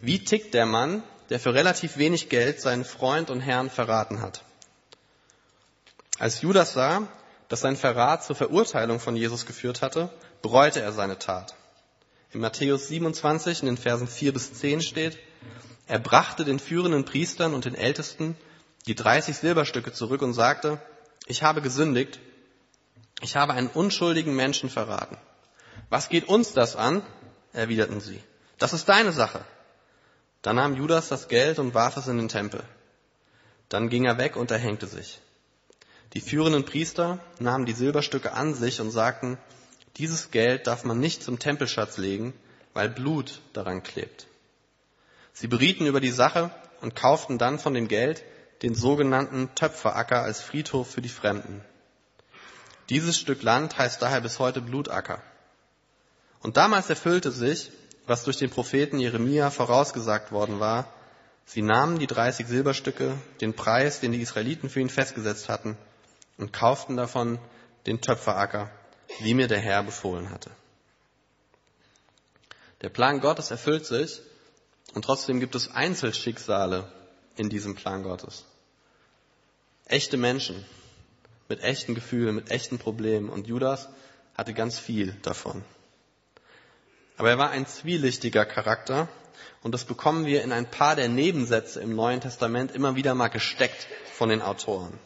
Wie 0.00 0.24
tickt 0.24 0.54
der 0.54 0.66
Mann, 0.66 1.02
der 1.28 1.40
für 1.40 1.54
relativ 1.54 1.96
wenig 1.96 2.28
Geld 2.28 2.60
seinen 2.60 2.84
Freund 2.84 3.30
und 3.30 3.40
Herrn 3.40 3.70
verraten 3.70 4.20
hat? 4.20 4.42
Als 6.18 6.42
Judas 6.42 6.72
sah, 6.72 7.08
dass 7.50 7.62
sein 7.62 7.76
Verrat 7.76 8.24
zur 8.24 8.36
Verurteilung 8.36 9.00
von 9.00 9.16
Jesus 9.16 9.44
geführt 9.44 9.82
hatte, 9.82 10.08
bereute 10.40 10.80
er 10.80 10.92
seine 10.92 11.18
Tat. 11.18 11.56
In 12.30 12.40
Matthäus 12.40 12.86
27 12.86 13.62
in 13.62 13.66
den 13.66 13.76
Versen 13.76 14.06
4 14.06 14.32
bis 14.32 14.54
10 14.54 14.82
steht, 14.82 15.18
er 15.88 15.98
brachte 15.98 16.44
den 16.44 16.60
führenden 16.60 17.04
Priestern 17.04 17.52
und 17.52 17.64
den 17.64 17.74
Ältesten 17.74 18.36
die 18.86 18.94
30 18.94 19.36
Silberstücke 19.36 19.92
zurück 19.92 20.22
und 20.22 20.32
sagte, 20.32 20.80
ich 21.26 21.42
habe 21.42 21.60
gesündigt, 21.60 22.20
ich 23.20 23.34
habe 23.34 23.52
einen 23.54 23.66
unschuldigen 23.66 24.36
Menschen 24.36 24.70
verraten. 24.70 25.18
Was 25.88 26.08
geht 26.08 26.28
uns 26.28 26.52
das 26.52 26.76
an? 26.76 27.02
erwiderten 27.52 28.00
sie. 28.00 28.22
Das 28.58 28.72
ist 28.72 28.88
deine 28.88 29.10
Sache. 29.10 29.44
Da 30.42 30.52
nahm 30.52 30.76
Judas 30.76 31.08
das 31.08 31.26
Geld 31.26 31.58
und 31.58 31.74
warf 31.74 31.96
es 31.96 32.06
in 32.06 32.16
den 32.16 32.28
Tempel. 32.28 32.62
Dann 33.68 33.88
ging 33.88 34.04
er 34.04 34.18
weg 34.18 34.36
und 34.36 34.52
erhängte 34.52 34.86
sich. 34.86 35.20
Die 36.14 36.20
führenden 36.20 36.64
Priester 36.64 37.20
nahmen 37.38 37.66
die 37.66 37.72
Silberstücke 37.72 38.32
an 38.32 38.54
sich 38.54 38.80
und 38.80 38.90
sagten, 38.90 39.38
dieses 39.96 40.30
Geld 40.30 40.66
darf 40.66 40.84
man 40.84 40.98
nicht 40.98 41.22
zum 41.22 41.38
Tempelschatz 41.38 41.98
legen, 41.98 42.34
weil 42.74 42.88
Blut 42.88 43.40
daran 43.52 43.82
klebt. 43.82 44.26
Sie 45.32 45.46
berieten 45.46 45.86
über 45.86 46.00
die 46.00 46.10
Sache 46.10 46.50
und 46.80 46.96
kauften 46.96 47.38
dann 47.38 47.58
von 47.58 47.74
dem 47.74 47.86
Geld 47.86 48.24
den 48.62 48.74
sogenannten 48.74 49.54
Töpferacker 49.54 50.22
als 50.22 50.40
Friedhof 50.40 50.90
für 50.90 51.00
die 51.00 51.08
Fremden. 51.08 51.64
Dieses 52.88 53.16
Stück 53.16 53.42
Land 53.42 53.78
heißt 53.78 54.02
daher 54.02 54.20
bis 54.20 54.40
heute 54.40 54.60
Blutacker. 54.60 55.22
Und 56.40 56.56
damals 56.56 56.90
erfüllte 56.90 57.30
sich, 57.30 57.70
was 58.06 58.24
durch 58.24 58.36
den 58.36 58.50
Propheten 58.50 58.98
Jeremia 58.98 59.50
vorausgesagt 59.50 60.32
worden 60.32 60.58
war. 60.58 60.92
Sie 61.44 61.62
nahmen 61.62 62.00
die 62.00 62.08
30 62.08 62.48
Silberstücke, 62.48 63.14
den 63.40 63.54
Preis, 63.54 64.00
den 64.00 64.10
die 64.12 64.20
Israeliten 64.20 64.68
für 64.68 64.80
ihn 64.80 64.90
festgesetzt 64.90 65.48
hatten, 65.48 65.76
und 66.40 66.52
kauften 66.52 66.96
davon 66.96 67.38
den 67.86 68.00
Töpferacker, 68.00 68.70
wie 69.20 69.34
mir 69.34 69.46
der 69.46 69.60
Herr 69.60 69.82
befohlen 69.82 70.30
hatte. 70.30 70.50
Der 72.80 72.88
Plan 72.88 73.20
Gottes 73.20 73.50
erfüllt 73.50 73.84
sich 73.84 74.22
und 74.94 75.04
trotzdem 75.04 75.38
gibt 75.38 75.54
es 75.54 75.70
Einzelschicksale 75.70 76.90
in 77.36 77.50
diesem 77.50 77.74
Plan 77.74 78.02
Gottes. 78.02 78.44
Echte 79.84 80.16
Menschen 80.16 80.64
mit 81.48 81.62
echten 81.62 81.94
Gefühlen, 81.94 82.34
mit 82.34 82.50
echten 82.50 82.78
Problemen 82.78 83.28
und 83.28 83.46
Judas 83.46 83.88
hatte 84.34 84.54
ganz 84.54 84.78
viel 84.78 85.12
davon. 85.22 85.62
Aber 87.18 87.28
er 87.28 87.38
war 87.38 87.50
ein 87.50 87.66
zwielichtiger 87.66 88.46
Charakter 88.46 89.08
und 89.62 89.72
das 89.72 89.84
bekommen 89.84 90.24
wir 90.24 90.42
in 90.42 90.52
ein 90.52 90.70
paar 90.70 90.96
der 90.96 91.08
Nebensätze 91.08 91.80
im 91.80 91.94
Neuen 91.94 92.22
Testament 92.22 92.72
immer 92.72 92.96
wieder 92.96 93.14
mal 93.14 93.28
gesteckt 93.28 93.86
von 94.14 94.30
den 94.30 94.40
Autoren. 94.40 94.98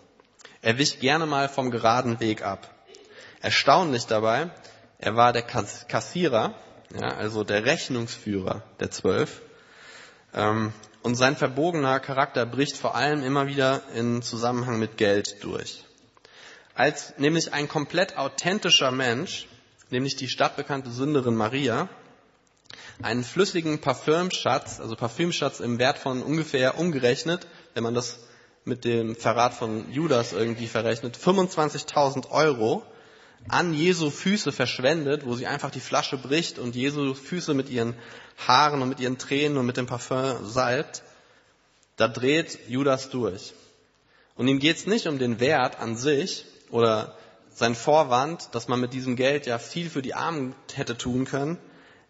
Er 0.64 0.78
wich 0.78 0.98
gerne 0.98 1.26
mal 1.26 1.50
vom 1.50 1.70
geraden 1.70 2.20
Weg 2.20 2.42
ab. 2.42 2.74
Erstaunlich 3.42 4.06
dabei, 4.06 4.48
er 4.96 5.14
war 5.14 5.34
der 5.34 5.42
Kassierer, 5.42 6.54
ja, 6.98 7.08
also 7.16 7.44
der 7.44 7.66
Rechnungsführer 7.66 8.62
der 8.80 8.90
Zwölf. 8.90 9.42
Ähm, 10.32 10.72
und 11.02 11.16
sein 11.16 11.36
verbogener 11.36 12.00
Charakter 12.00 12.46
bricht 12.46 12.78
vor 12.78 12.94
allem 12.94 13.22
immer 13.22 13.46
wieder 13.46 13.82
in 13.94 14.22
Zusammenhang 14.22 14.78
mit 14.78 14.96
Geld 14.96 15.44
durch. 15.44 15.84
Als 16.74 17.12
nämlich 17.18 17.52
ein 17.52 17.68
komplett 17.68 18.16
authentischer 18.16 18.90
Mensch, 18.90 19.46
nämlich 19.90 20.16
die 20.16 20.28
stadtbekannte 20.28 20.90
Sünderin 20.90 21.36
Maria, 21.36 21.90
einen 23.02 23.22
flüssigen 23.22 23.82
Parfümschatz, 23.82 24.80
also 24.80 24.96
Parfümschatz 24.96 25.60
im 25.60 25.78
Wert 25.78 25.98
von 25.98 26.22
ungefähr 26.22 26.78
umgerechnet, 26.78 27.46
wenn 27.74 27.82
man 27.82 27.92
das 27.92 28.20
mit 28.64 28.84
dem 28.84 29.14
Verrat 29.14 29.54
von 29.54 29.92
Judas 29.92 30.32
irgendwie 30.32 30.66
verrechnet, 30.66 31.16
25.000 31.16 32.30
Euro 32.30 32.82
an 33.48 33.74
Jesu 33.74 34.10
Füße 34.10 34.52
verschwendet, 34.52 35.26
wo 35.26 35.34
sie 35.34 35.46
einfach 35.46 35.70
die 35.70 35.80
Flasche 35.80 36.16
bricht 36.16 36.58
und 36.58 36.74
Jesu 36.74 37.14
Füße 37.14 37.52
mit 37.52 37.68
ihren 37.68 37.94
Haaren 38.46 38.80
und 38.80 38.88
mit 38.88 39.00
ihren 39.00 39.18
Tränen 39.18 39.58
und 39.58 39.66
mit 39.66 39.76
dem 39.76 39.86
Parfüm 39.86 40.46
salbt, 40.46 41.02
da 41.96 42.08
dreht 42.08 42.58
Judas 42.68 43.10
durch. 43.10 43.52
Und 44.34 44.48
ihm 44.48 44.58
geht 44.58 44.76
es 44.76 44.86
nicht 44.86 45.06
um 45.06 45.18
den 45.18 45.40
Wert 45.40 45.78
an 45.78 45.96
sich 45.96 46.46
oder 46.70 47.16
sein 47.50 47.74
Vorwand, 47.74 48.48
dass 48.52 48.66
man 48.66 48.80
mit 48.80 48.92
diesem 48.92 49.14
Geld 49.14 49.46
ja 49.46 49.58
viel 49.58 49.88
für 49.88 50.02
die 50.02 50.14
Armen 50.14 50.56
hätte 50.72 50.98
tun 50.98 51.24
können. 51.24 51.58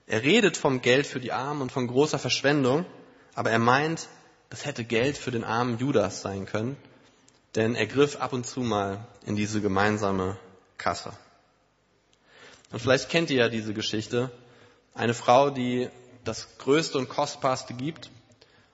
Er 0.06 0.22
redet 0.22 0.56
vom 0.56 0.80
Geld 0.80 1.06
für 1.06 1.20
die 1.20 1.32
Armen 1.32 1.62
und 1.62 1.72
von 1.72 1.86
großer 1.86 2.18
Verschwendung, 2.18 2.86
aber 3.34 3.50
er 3.50 3.58
meint, 3.58 4.08
das 4.50 4.64
hätte 4.64 4.84
Geld 4.84 5.18
für 5.18 5.30
den 5.30 5.44
armen 5.44 5.78
Judas 5.78 6.22
sein 6.22 6.46
können, 6.46 6.76
denn 7.54 7.74
er 7.74 7.86
griff 7.86 8.16
ab 8.16 8.32
und 8.32 8.46
zu 8.46 8.60
mal 8.60 9.06
in 9.26 9.36
diese 9.36 9.60
gemeinsame 9.60 10.38
Kasse. 10.78 11.12
Und 12.72 12.80
vielleicht 12.80 13.08
kennt 13.08 13.30
ihr 13.30 13.38
ja 13.38 13.48
diese 13.48 13.74
Geschichte. 13.74 14.30
Eine 14.94 15.14
Frau, 15.14 15.50
die 15.50 15.88
das 16.24 16.58
Größte 16.58 16.98
und 16.98 17.08
Kostbarste 17.08 17.74
gibt 17.74 18.10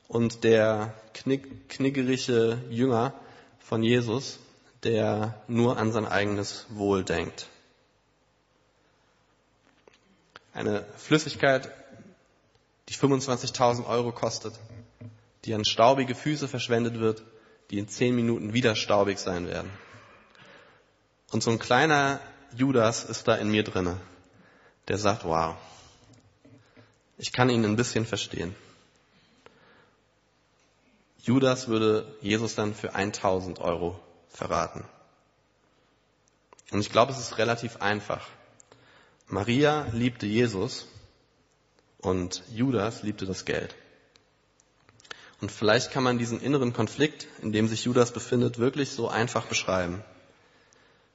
und 0.08 0.44
der 0.44 0.94
knick, 1.14 1.68
kniggerige 1.68 2.62
Jünger 2.70 3.12
von 3.58 3.82
Jesus, 3.82 4.38
der 4.82 5.42
nur 5.48 5.76
an 5.76 5.92
sein 5.92 6.06
eigenes 6.06 6.66
Wohl 6.70 7.04
denkt. 7.04 7.48
Eine 10.52 10.84
Flüssigkeit, 10.96 11.70
die 12.88 12.94
25.000 12.94 13.86
Euro 13.86 14.12
kostet, 14.12 14.54
die 15.44 15.54
an 15.54 15.64
staubige 15.64 16.14
Füße 16.14 16.48
verschwendet 16.48 17.00
wird, 17.00 17.22
die 17.70 17.78
in 17.78 17.88
zehn 17.88 18.14
Minuten 18.14 18.52
wieder 18.52 18.76
staubig 18.76 19.18
sein 19.18 19.46
werden. 19.46 19.70
Und 21.30 21.42
so 21.42 21.50
ein 21.50 21.58
kleiner 21.58 22.20
Judas 22.56 23.04
ist 23.04 23.28
da 23.28 23.36
in 23.36 23.50
mir 23.50 23.62
drinne, 23.62 24.00
der 24.88 24.98
sagt, 24.98 25.24
wow, 25.24 25.56
ich 27.16 27.32
kann 27.32 27.50
ihn 27.50 27.64
ein 27.64 27.76
bisschen 27.76 28.06
verstehen. 28.06 28.54
Judas 31.22 31.68
würde 31.68 32.16
Jesus 32.20 32.54
dann 32.54 32.74
für 32.74 32.94
1000 32.94 33.60
Euro 33.60 34.00
verraten. 34.30 34.84
Und 36.70 36.80
ich 36.80 36.90
glaube, 36.90 37.12
es 37.12 37.18
ist 37.18 37.38
relativ 37.38 37.76
einfach. 37.76 38.26
Maria 39.26 39.86
liebte 39.92 40.26
Jesus 40.26 40.86
und 41.98 42.42
Judas 42.52 43.02
liebte 43.02 43.26
das 43.26 43.44
Geld. 43.44 43.74
Und 45.40 45.50
vielleicht 45.50 45.90
kann 45.90 46.02
man 46.04 46.18
diesen 46.18 46.40
inneren 46.40 46.72
Konflikt, 46.72 47.26
in 47.40 47.52
dem 47.52 47.66
sich 47.66 47.84
Judas 47.84 48.12
befindet, 48.12 48.58
wirklich 48.58 48.90
so 48.90 49.08
einfach 49.08 49.46
beschreiben. 49.46 50.04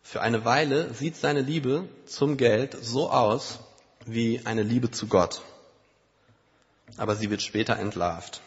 Für 0.01 0.21
eine 0.21 0.45
Weile 0.45 0.93
sieht 0.93 1.15
seine 1.15 1.41
Liebe 1.41 1.87
zum 2.05 2.37
Geld 2.37 2.77
so 2.81 3.11
aus 3.11 3.59
wie 4.05 4.41
eine 4.45 4.63
Liebe 4.63 4.91
zu 4.91 5.07
Gott. 5.07 5.41
Aber 6.97 7.15
sie 7.15 7.29
wird 7.29 7.41
später 7.41 7.77
entlarvt. 7.77 8.41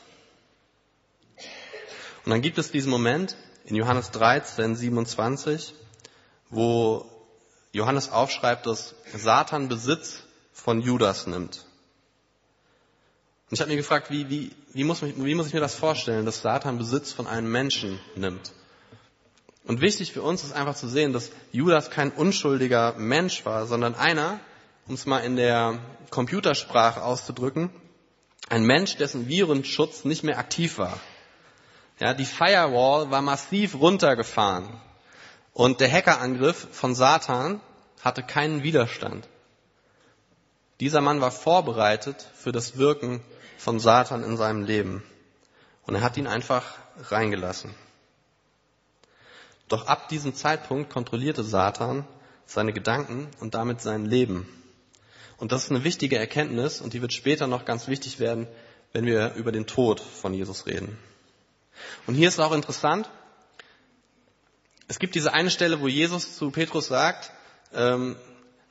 Und 2.25 2.31
dann 2.31 2.43
gibt 2.43 2.59
es 2.59 2.71
diesen 2.71 2.91
Moment 2.91 3.37
in 3.65 3.77
Johannes 3.77 4.11
13, 4.11 4.77
27, 4.77 5.75
wo 6.51 7.05
Johannes 7.73 8.11
aufschreibt, 8.11 8.67
dass 8.67 8.95
Satan 9.15 9.69
Besitz 9.69 10.23
von 10.53 10.81
Judas 10.81 11.27
nimmt. 11.27 11.65
Und 13.49 13.55
ich 13.55 13.61
habe 13.61 13.71
mir 13.71 13.77
gefragt, 13.77 14.11
wie, 14.11 14.29
wie, 14.29 14.51
wie, 14.75 14.85
muss 14.85 15.01
mich, 15.01 15.15
wie 15.17 15.35
muss 15.35 15.47
ich 15.47 15.55
mir 15.55 15.61
das 15.61 15.75
vorstellen, 15.75 16.27
dass 16.27 16.43
Satan 16.43 16.77
Besitz 16.77 17.13
von 17.13 17.27
einem 17.27 17.51
Menschen 17.51 17.99
nimmt? 18.15 18.53
Und 19.65 19.81
wichtig 19.81 20.13
für 20.13 20.23
uns 20.23 20.45
ist 20.45 20.53
einfach 20.53 20.75
zu 20.75 20.87
sehen, 20.89 21.15
dass 21.15 21.31
Judas 21.51 21.91
kein 21.91 22.11
unschuldiger 22.11 22.95
Mensch 22.99 23.47
war, 23.47 23.67
sondern 23.67 23.95
einer, 23.95 24.41
um 24.87 24.95
es 24.95 25.07
mal 25.07 25.21
in 25.21 25.37
der 25.37 25.79
Computersprache 26.11 27.03
auszudrücken, 27.03 27.71
ein 28.51 28.65
Mensch, 28.65 28.97
dessen 28.97 29.29
Virenschutz 29.29 30.05
nicht 30.05 30.25
mehr 30.25 30.39
aktiv 30.39 30.79
war. 30.79 30.99
Ja, 32.01 32.15
die 32.15 32.27
Firewall 32.27 33.11
war 33.11 33.23
massiv 33.23 33.75
runtergefahren 33.75 34.69
und 35.53 35.81
der 35.81 35.91
Hackerangriff 35.91 36.69
von 36.73 36.95
Satan 36.95 37.61
hatte 38.05 38.23
keinen 38.23 38.63
Widerstand. 38.63 39.27
Dieser 40.81 41.01
Mann 41.01 41.21
war 41.21 41.31
vorbereitet 41.31 42.25
für 42.35 42.53
das 42.53 42.77
Wirken 42.77 43.21
von 43.57 43.81
Satan 43.81 44.23
in 44.23 44.37
seinem 44.37 44.63
Leben. 44.63 45.03
Und 45.83 45.97
er 45.97 46.03
hat 46.03 46.17
ihn 46.17 46.27
einfach 46.27 46.65
reingelassen. 47.11 47.75
Doch 49.69 49.87
ab 49.87 50.09
diesem 50.09 50.35
Zeitpunkt 50.35 50.91
kontrollierte 50.91 51.45
Satan 51.45 52.07
seine 52.47 52.73
Gedanken 52.73 53.29
und 53.41 53.55
damit 53.55 53.81
sein 53.81 54.07
Leben. 54.07 54.49
Und 55.37 55.53
das 55.53 55.65
ist 55.65 55.71
eine 55.71 55.85
wichtige 55.85 56.19
Erkenntnis 56.19 56.81
und 56.81 56.95
die 56.95 57.03
wird 57.03 57.13
später 57.13 57.47
noch 57.47 57.65
ganz 57.65 57.87
wichtig 57.89 58.19
werden, 58.19 58.49
wenn 58.93 59.05
wir 59.05 59.35
über 59.35 59.53
den 59.53 59.67
Tod 59.67 60.01
von 60.01 60.33
Jesus 60.33 60.67
reden. 60.67 60.99
Und 62.07 62.15
hier 62.15 62.29
ist 62.29 62.41
auch 62.41 62.53
interessant, 62.53 63.09
es 64.89 64.99
gibt 64.99 65.15
diese 65.15 65.35
eine 65.35 65.51
Stelle, 65.51 65.81
wo 65.81 65.89
Jesus 65.89 66.37
zu 66.37 66.51
Petrus 66.51 66.87
sagt, 66.87 67.31
ähm, 67.75 68.17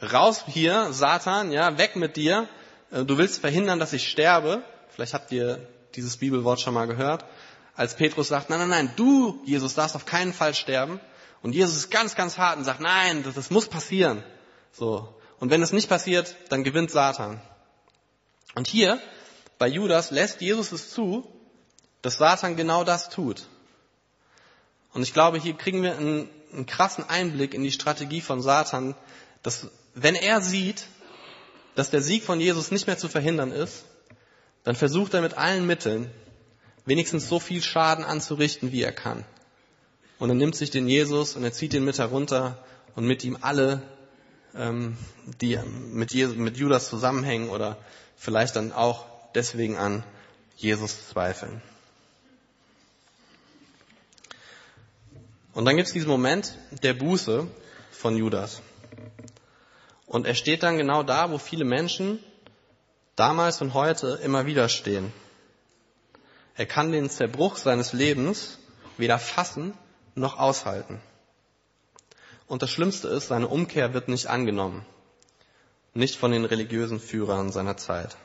raus 0.01 0.44
hier, 0.48 0.94
Satan, 0.94 1.51
ja, 1.51 1.77
weg 1.77 1.96
mit 1.96 2.16
dir, 2.16 2.48
äh, 2.92 3.04
du 3.04 3.18
willst 3.18 3.42
verhindern, 3.42 3.80
dass 3.80 3.94
ich 3.94 4.08
sterbe. 4.10 4.63
Vielleicht 4.89 5.13
habt 5.13 5.32
ihr 5.32 5.68
dieses 5.96 6.18
Bibelwort 6.18 6.62
schon 6.62 6.74
mal 6.74 6.88
gehört. 6.88 7.25
Als 7.75 7.96
Petrus 7.96 8.30
sagt, 8.30 8.50
nein, 8.50 8.60
nein, 8.60 8.70
nein, 8.70 8.94
du, 8.96 9.42
Jesus, 9.46 9.75
darfst 9.75 9.96
auf 9.96 10.06
keinen 10.06 10.34
Fall 10.34 10.54
sterben. 10.54 11.00
Und 11.42 11.54
Jesus 11.54 11.75
ist 11.77 11.92
ganz, 11.92 12.16
ganz 12.16 12.38
hart 12.38 12.58
und 12.58 12.63
sagt, 12.63 12.82
nein, 12.82 13.24
das, 13.24 13.36
das 13.36 13.51
muss 13.51 13.68
passieren. 13.68 14.24
So. 14.72 15.16
Und 15.39 15.51
wenn 15.51 15.62
es 15.62 15.72
nicht 15.72 15.88
passiert, 15.88 16.36
dann 16.50 16.63
gewinnt 16.63 16.89
Satan. 16.89 17.39
Und 18.56 18.68
hier, 18.68 19.00
bei 19.60 19.68
Judas, 19.68 20.10
lässt 20.10 20.42
Jesus 20.42 20.72
es 20.72 20.89
zu, 20.89 21.27
dass 22.01 22.18
Satan 22.18 22.56
genau 22.56 22.84
das 22.84 23.10
tut. 23.10 23.48
Und 24.94 25.04
ich 25.04 25.13
glaube, 25.13 25.38
hier 25.38 25.54
kriegen 25.54 25.84
wir 25.84 25.96
einen, 25.96 26.30
einen 26.51 26.66
krassen 26.66 27.08
Einblick 27.08 27.54
in 27.54 27.63
die 27.63 27.72
Strategie 27.72 28.22
von 28.22 28.42
Satan, 28.42 28.96
dass 29.44 29.68
wenn 30.00 30.16
er 30.16 30.42
sieht, 30.42 30.86
dass 31.74 31.89
der 31.89 32.01
Sieg 32.01 32.24
von 32.24 32.39
Jesus 32.39 32.70
nicht 32.70 32.86
mehr 32.86 33.00
zu 33.00 33.08
verhindern 33.08 33.51
ist, 33.51 33.84
dann 34.63 34.75
versucht 34.75 35.13
er 35.16 35.22
mit 35.22 35.38
allen 35.38 35.66
Mitteln 35.66 36.12
wenigstens 36.86 37.27
so 37.27 37.39
viel 37.39 37.63
Schaden 37.63 38.06
anzurichten, 38.06 38.72
wie 38.72 38.84
er 38.84 38.92
kann. 38.92 39.25
Und 40.20 40.30
er 40.30 40.36
nimmt 40.36 40.56
sich 40.56 40.70
den 40.70 40.88
Jesus 40.88 41.36
und 41.36 41.44
er 41.44 41.51
zieht 41.51 41.74
ihn 41.74 41.84
mit 41.84 41.98
herunter 41.98 42.63
und 42.96 43.06
mit 43.06 43.24
ihm 43.24 43.38
alle, 43.42 43.82
ähm, 44.56 44.98
die 45.42 45.58
mit, 45.92 46.13
Jesus, 46.13 46.36
mit 46.36 46.58
Judas 46.58 46.89
zusammenhängen 46.89 47.50
oder 47.50 47.77
vielleicht 48.16 48.56
dann 48.56 48.72
auch 48.72 49.06
deswegen 49.34 49.77
an 49.77 50.04
Jesus 50.58 51.10
zweifeln. 51.10 51.62
Und 55.54 55.66
dann 55.66 55.75
gibt 55.75 55.88
es 55.88 55.94
diesen 55.94 56.10
Moment 56.10 56.56
der 56.84 56.94
Buße 56.94 57.48
von 57.92 58.16
Judas. 58.16 58.62
Und 60.08 60.26
er 60.26 60.36
steht 60.36 60.64
dann 60.64 60.78
genau 60.78 61.04
da, 61.04 61.30
wo 61.32 61.38
viele 61.38 61.66
Menschen 61.66 62.24
damals 63.16 63.62
und 63.62 63.74
heute 63.74 64.20
immer 64.24 64.46
wieder 64.46 64.70
stehen. 64.70 65.14
Er 66.56 66.66
kann 66.66 66.92
den 66.92 67.10
Zerbruch 67.10 67.58
seines 67.58 67.94
Lebens 67.94 68.58
weder 68.98 69.20
fassen 69.20 69.74
noch 70.16 70.40
aushalten. 70.40 71.00
Und 72.48 72.62
das 72.62 72.72
Schlimmste 72.72 73.10
ist, 73.10 73.28
seine 73.28 73.48
Umkehr 73.48 73.94
wird 73.94 74.08
nicht 74.08 74.28
angenommen. 74.28 74.86
Nicht 75.94 76.16
von 76.16 76.32
den 76.32 76.46
religiösen 76.46 77.00
Führern 77.00 77.52
seiner 77.52 77.76
Zeit. 77.78 78.16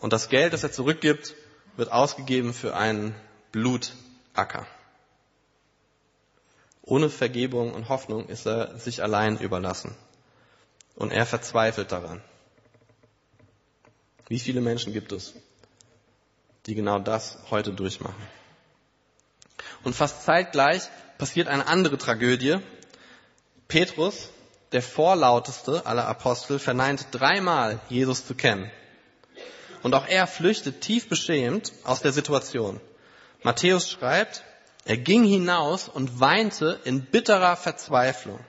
Und 0.00 0.12
das 0.12 0.28
Geld, 0.28 0.52
das 0.52 0.62
er 0.62 0.72
zurückgibt, 0.72 1.34
wird 1.76 1.90
ausgegeben 1.90 2.54
für 2.54 2.76
einen 2.76 3.14
Blutacker. 3.50 4.66
Ohne 6.82 7.10
Vergebung 7.10 7.74
und 7.74 7.88
Hoffnung 7.88 8.28
ist 8.28 8.46
er 8.46 8.78
sich 8.78 9.02
allein 9.02 9.38
überlassen. 9.38 9.96
Und 10.96 11.12
er 11.12 11.26
verzweifelt 11.26 11.90
daran. 11.92 12.22
Wie 14.28 14.38
viele 14.38 14.60
Menschen 14.60 14.92
gibt 14.92 15.12
es, 15.12 15.34
die 16.66 16.74
genau 16.74 16.98
das 16.98 17.38
heute 17.50 17.72
durchmachen? 17.72 18.22
Und 19.82 19.94
fast 19.94 20.24
zeitgleich 20.24 20.88
passiert 21.18 21.48
eine 21.48 21.66
andere 21.66 21.98
Tragödie. 21.98 22.58
Petrus, 23.68 24.30
der 24.72 24.82
vorlauteste 24.82 25.84
aller 25.86 26.06
Apostel, 26.06 26.58
verneint 26.58 27.08
dreimal, 27.10 27.80
Jesus 27.88 28.26
zu 28.26 28.34
kennen. 28.34 28.70
Und 29.82 29.94
auch 29.94 30.06
er 30.06 30.26
flüchtet 30.26 30.80
tief 30.80 31.08
beschämt 31.08 31.72
aus 31.84 32.00
der 32.00 32.12
Situation. 32.12 32.80
Matthäus 33.42 33.90
schreibt, 33.90 34.42
er 34.86 34.96
ging 34.96 35.24
hinaus 35.24 35.88
und 35.88 36.20
weinte 36.20 36.80
in 36.84 37.04
bitterer 37.04 37.56
Verzweiflung. 37.56 38.40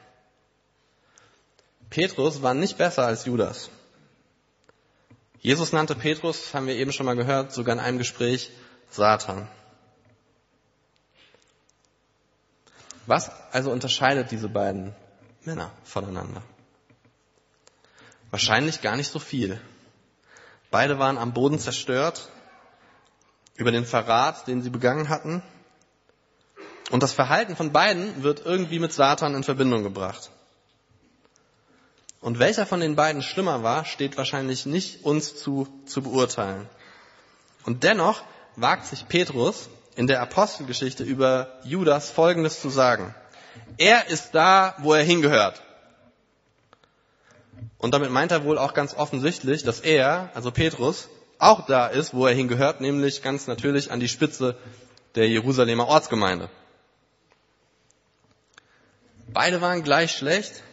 Petrus 1.90 2.42
war 2.42 2.54
nicht 2.54 2.78
besser 2.78 3.06
als 3.06 3.26
Judas. 3.26 3.70
Jesus 5.40 5.72
nannte 5.72 5.96
Petrus, 5.96 6.54
haben 6.54 6.68
wir 6.68 6.76
eben 6.76 6.92
schon 6.92 7.06
mal 7.06 7.16
gehört, 7.16 7.52
sogar 7.52 7.76
in 7.76 7.80
einem 7.80 7.98
Gespräch 7.98 8.52
Satan. 8.90 9.48
Was 13.06 13.30
also 13.52 13.72
unterscheidet 13.72 14.32
diese 14.32 14.50
beiden 14.50 14.96
Männer 15.44 15.72
voneinander? 15.84 16.42
Wahrscheinlich 18.32 18.82
gar 18.82 18.96
nicht 18.96 19.12
so 19.12 19.20
viel. 19.20 19.62
Beide 20.72 20.98
waren 20.98 21.18
am 21.18 21.34
Boden 21.34 21.60
zerstört 21.60 22.30
über 23.56 23.72
den 23.72 23.86
Verrat, 23.86 24.48
den 24.48 24.62
sie 24.62 24.70
begangen 24.70 25.10
hatten. 25.10 25.44
Und 26.92 27.04
das 27.04 27.14
Verhalten 27.14 27.56
von 27.56 27.72
beiden 27.72 28.24
wird 28.24 28.46
irgendwie 28.46 28.80
mit 28.80 28.92
Satan 28.94 29.36
in 29.36 29.44
Verbindung 29.44 29.84
gebracht. 29.84 30.32
Und 32.26 32.40
welcher 32.40 32.66
von 32.66 32.80
den 32.80 32.96
beiden 32.96 33.22
schlimmer 33.22 33.62
war, 33.62 33.86
steht 33.86 34.18
wahrscheinlich 34.18 34.66
nicht 34.66 35.06
uns 35.06 35.36
zu, 35.36 35.68
zu 35.86 36.02
beurteilen. 36.02 36.68
Und 37.66 37.84
dennoch 37.84 38.24
wagt 38.56 38.88
sich 38.88 39.08
Petrus 39.08 39.70
in 39.96 40.08
der 40.08 40.24
Apostelgeschichte 40.24 41.04
über 41.04 41.60
Judas 41.66 42.10
Folgendes 42.10 42.62
zu 42.62 42.70
sagen. 42.70 43.14
Er 43.78 44.08
ist 44.08 44.32
da, 44.32 44.74
wo 44.80 44.96
er 44.96 45.04
hingehört. 45.04 45.62
Und 47.78 47.94
damit 47.94 48.10
meint 48.10 48.32
er 48.32 48.44
wohl 48.44 48.58
auch 48.58 48.74
ganz 48.74 48.96
offensichtlich, 48.96 49.62
dass 49.62 49.80
er, 49.80 50.32
also 50.34 50.50
Petrus, 50.50 51.10
auch 51.38 51.68
da 51.68 51.86
ist, 51.86 52.16
wo 52.16 52.26
er 52.26 52.34
hingehört, 52.34 52.82
nämlich 52.82 53.22
ganz 53.22 53.46
natürlich 53.46 53.92
an 53.92 54.00
die 54.00 54.10
Spitze 54.10 54.58
der 55.14 55.30
Jerusalemer 55.30 55.88
Ortsgemeinde. 55.88 56.50
Beide 59.28 59.62
waren 59.62 59.84
gleich 59.84 60.14
schlecht, 60.14 60.64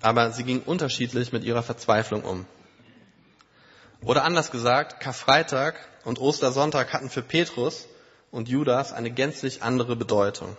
aber 0.00 0.32
sie 0.32 0.44
gingen 0.44 0.62
unterschiedlich 0.62 1.32
mit 1.32 1.44
ihrer 1.44 1.62
Verzweiflung 1.62 2.22
um. 2.22 2.46
Oder 4.02 4.24
anders 4.24 4.50
gesagt, 4.50 5.00
Karfreitag 5.00 5.74
und 6.04 6.18
Ostersonntag 6.18 6.92
hatten 6.92 7.10
für 7.10 7.22
Petrus 7.22 7.86
und 8.30 8.48
Judas 8.48 8.92
eine 8.92 9.10
gänzlich 9.10 9.62
andere 9.62 9.96
Bedeutung. 9.96 10.56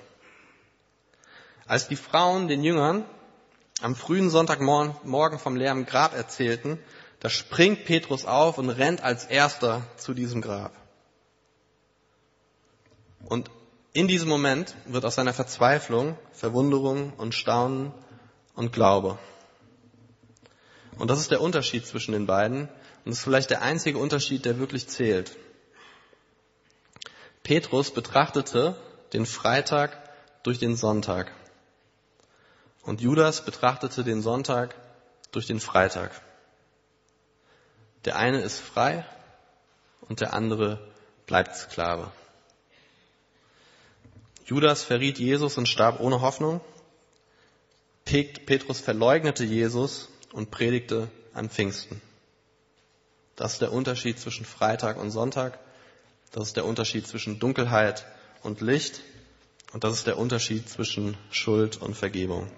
Als 1.65 1.87
die 1.87 1.95
Frauen 1.95 2.47
den 2.47 2.63
Jüngern 2.63 3.05
am 3.81 3.95
frühen 3.95 4.29
Sonntagmorgen 4.29 5.39
vom 5.39 5.55
leeren 5.55 5.85
Grab 5.85 6.15
erzählten, 6.15 6.79
da 7.19 7.29
springt 7.29 7.85
Petrus 7.85 8.25
auf 8.25 8.57
und 8.57 8.69
rennt 8.69 9.03
als 9.03 9.25
erster 9.25 9.83
zu 9.97 10.13
diesem 10.13 10.41
Grab. 10.41 10.73
Und 13.25 13.49
in 13.93 14.07
diesem 14.07 14.29
Moment 14.29 14.75
wird 14.85 15.05
aus 15.05 15.15
seiner 15.15 15.33
Verzweiflung 15.33 16.17
Verwunderung 16.31 17.13
und 17.13 17.33
Staunen 17.33 17.93
und 18.55 18.73
Glaube. 18.73 19.17
Und 20.97 21.09
das 21.09 21.19
ist 21.19 21.31
der 21.31 21.41
Unterschied 21.41 21.85
zwischen 21.85 22.11
den 22.11 22.25
beiden. 22.25 22.61
Und 22.61 22.69
das 23.05 23.17
ist 23.17 23.23
vielleicht 23.23 23.49
der 23.49 23.61
einzige 23.61 23.97
Unterschied, 23.97 24.45
der 24.45 24.59
wirklich 24.59 24.87
zählt. 24.87 25.35
Petrus 27.43 27.91
betrachtete 27.91 28.75
den 29.13 29.25
Freitag 29.25 29.97
durch 30.43 30.59
den 30.59 30.75
Sonntag. 30.75 31.31
Und 32.83 33.01
Judas 33.01 33.43
betrachtete 33.45 34.03
den 34.03 34.21
Sonntag 34.21 34.75
durch 35.31 35.47
den 35.47 35.59
Freitag. 35.59 36.11
Der 38.05 38.15
eine 38.15 38.41
ist 38.41 38.59
frei 38.59 39.05
und 40.01 40.21
der 40.21 40.33
andere 40.33 40.79
bleibt 41.27 41.55
Sklave. 41.55 42.11
Judas 44.45 44.83
verriet 44.83 45.19
Jesus 45.19 45.57
und 45.57 45.67
starb 45.67 45.99
ohne 45.99 46.21
Hoffnung. 46.21 46.61
Petrus 48.05 48.79
verleugnete 48.79 49.43
Jesus 49.43 50.09
und 50.33 50.51
predigte 50.51 51.09
an 51.33 51.49
Pfingsten. 51.49 52.01
Das 53.35 53.53
ist 53.53 53.61
der 53.61 53.71
Unterschied 53.71 54.19
zwischen 54.19 54.45
Freitag 54.45 54.97
und 54.97 55.11
Sonntag. 55.11 55.59
Das 56.31 56.47
ist 56.47 56.57
der 56.57 56.65
Unterschied 56.65 57.07
zwischen 57.07 57.39
Dunkelheit 57.39 58.05
und 58.43 58.61
Licht. 58.61 59.01
Und 59.73 59.83
das 59.83 59.95
ist 59.95 60.07
der 60.07 60.17
Unterschied 60.17 60.69
zwischen 60.69 61.17
Schuld 61.31 61.81
und 61.81 61.95
Vergebung. 61.95 62.51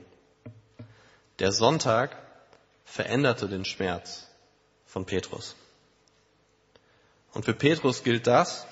Der 1.40 1.52
Sonntag 1.52 2.18
veränderte 2.86 3.48
den 3.48 3.66
Schmerz 3.66 4.28
von 4.86 5.06
Petrus. 5.06 5.56
Und 7.34 7.46
für 7.46 7.54
Petrus 7.54 8.04
gilt 8.04 8.28
das, 8.28 8.68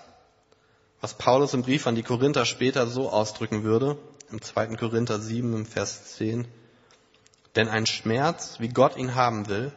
was 1.02 1.18
Paulus 1.18 1.54
im 1.54 1.64
Brief 1.64 1.88
an 1.88 1.96
die 1.96 2.04
Korinther 2.04 2.46
später 2.46 2.86
so 2.88 3.10
ausdrücken 3.10 3.64
würde, 3.64 3.98
im 4.32 4.42
2. 4.42 4.76
Korinther 4.76 5.20
7 5.20 5.54
im 5.54 5.66
Vers 5.66 6.16
10. 6.16 6.48
Denn 7.56 7.68
ein 7.68 7.86
Schmerz, 7.86 8.60
wie 8.60 8.70
Gott 8.70 8.96
ihn 8.98 9.16
haben 9.16 9.48
will, 9.48 9.72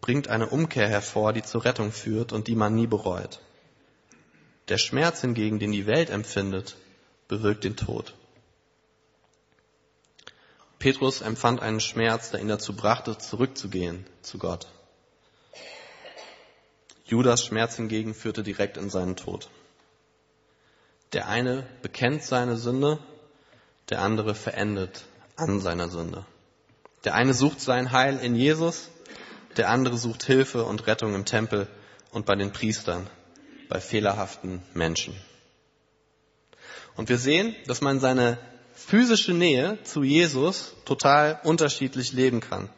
bringt 0.00 0.28
eine 0.28 0.48
Umkehr 0.48 0.88
hervor, 0.88 1.32
die 1.32 1.42
zur 1.42 1.64
Rettung 1.64 1.92
führt 1.92 2.32
und 2.32 2.46
die 2.46 2.54
man 2.54 2.74
nie 2.74 2.86
bereut. 2.86 3.40
Der 4.68 4.78
Schmerz 4.78 5.20
hingegen, 5.22 5.58
den 5.58 5.72
die 5.72 5.86
Welt 5.86 6.10
empfindet, 6.10 6.76
bewirkt 7.26 7.64
den 7.64 7.76
Tod. 7.76 8.14
Petrus 10.78 11.22
empfand 11.22 11.60
einen 11.60 11.80
Schmerz, 11.80 12.30
der 12.30 12.40
ihn 12.40 12.48
dazu 12.48 12.76
brachte, 12.76 13.18
zurückzugehen 13.18 14.06
zu 14.22 14.38
Gott. 14.38 14.68
Judas 17.04 17.44
Schmerz 17.44 17.76
hingegen 17.76 18.14
führte 18.14 18.42
direkt 18.42 18.76
in 18.76 18.90
seinen 18.90 19.16
Tod. 19.16 19.48
Der 21.14 21.26
eine 21.26 21.66
bekennt 21.82 22.22
seine 22.22 22.56
Sünde, 22.56 22.98
der 23.88 24.02
andere 24.02 24.34
verendet 24.34 25.04
an 25.34 25.60
seiner 25.60 25.88
Sünde. 25.88 26.26
Der 27.04 27.14
eine 27.14 27.34
sucht 27.34 27.60
sein 27.60 27.92
Heil 27.92 28.18
in 28.18 28.34
Jesus, 28.34 28.88
der 29.56 29.70
andere 29.70 29.96
sucht 29.96 30.24
Hilfe 30.24 30.64
und 30.64 30.86
Rettung 30.86 31.14
im 31.14 31.24
Tempel 31.24 31.68
und 32.10 32.26
bei 32.26 32.34
den 32.34 32.52
Priestern, 32.52 33.08
bei 33.68 33.80
fehlerhaften 33.80 34.62
Menschen. 34.74 35.14
Und 36.96 37.08
wir 37.08 37.18
sehen, 37.18 37.54
dass 37.66 37.80
man 37.80 38.00
seine 38.00 38.38
physische 38.74 39.32
Nähe 39.32 39.78
zu 39.84 40.02
Jesus 40.02 40.74
total 40.84 41.40
unterschiedlich 41.44 42.12
leben 42.12 42.40
kann. 42.40 42.68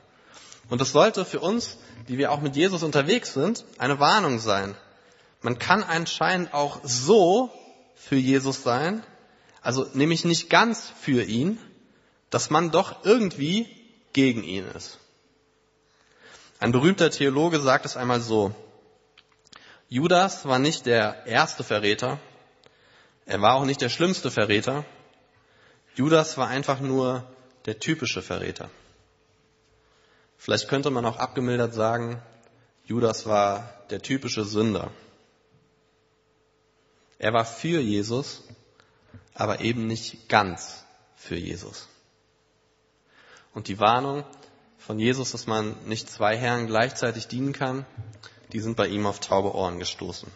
Und 0.69 0.81
das 0.81 0.93
sollte 0.93 1.25
für 1.25 1.41
uns, 1.41 1.79
die 2.09 2.19
wir 2.19 2.31
auch 2.31 2.41
mit 2.41 2.57
Jesus 2.57 2.83
unterwegs 2.83 3.35
sind, 3.35 3.65
eine 3.79 3.99
Warnung 4.01 4.39
sein. 4.39 4.75
Man 5.43 5.59
kann 5.59 5.83
anscheinend 5.83 6.53
auch 6.53 6.81
so 6.85 7.51
für 7.95 8.17
Jesus 8.17 8.63
sein, 8.63 9.03
also 9.63 9.87
nämlich 9.95 10.25
nicht 10.25 10.51
ganz 10.51 10.93
für 11.01 11.23
ihn, 11.23 11.59
dass 12.31 12.51
man 12.51 12.71
doch 12.71 13.05
irgendwie 13.05 13.69
gegen 14.13 14.43
ihn 14.43 14.67
ist. 14.69 14.99
Ein 16.59 16.73
berühmter 16.73 17.11
Theologe 17.11 17.61
sagt 17.61 17.87
es 17.87 17.97
einmal 17.97 18.21
so, 18.21 18.55
Judas 19.89 20.45
war 20.45 20.59
nicht 20.59 20.87
der 20.87 21.27
erste 21.27 21.65
Verräter, 21.65 22.19
er 23.27 23.41
war 23.41 23.55
auch 23.55 23.65
nicht 23.65 23.81
der 23.81 23.89
schlimmste 23.89 24.31
Verräter, 24.31 24.85
Judas 25.95 26.39
war 26.39 26.49
einfach 26.49 26.81
nur 26.81 27.25
der 27.67 27.79
typische 27.79 28.23
Verräter. 28.23 28.71
Vielleicht 30.37 30.69
könnte 30.69 30.91
man 30.91 31.05
auch 31.05 31.17
abgemildert 31.17 31.75
sagen, 31.75 32.23
Judas 32.87 33.27
war 33.27 33.85
der 33.91 34.01
typische 34.01 34.45
Sünder. 34.45 34.91
Er 37.19 37.35
war 37.35 37.45
für 37.45 37.81
Jesus, 37.81 38.43
aber 39.35 39.61
eben 39.61 39.87
nicht 39.87 40.29
ganz 40.29 40.85
für 41.17 41.37
Jesus. 41.37 41.90
Und 43.53 43.69
die 43.69 43.81
Warnung 43.81 44.25
von 44.79 44.99
Jesus, 44.99 45.33
dass 45.33 45.47
man 45.47 45.77
nicht 45.87 46.11
zwei 46.11 46.37
Herren 46.37 46.67
gleichzeitig 46.67 47.29
dienen 47.29 47.53
kann, 47.53 47.85
die 48.53 48.61
sind 48.61 48.77
bei 48.77 48.87
ihm 48.87 49.07
auf 49.07 49.21
taube 49.21 49.55
Ohren 49.55 49.79
gestoßen, 49.79 50.31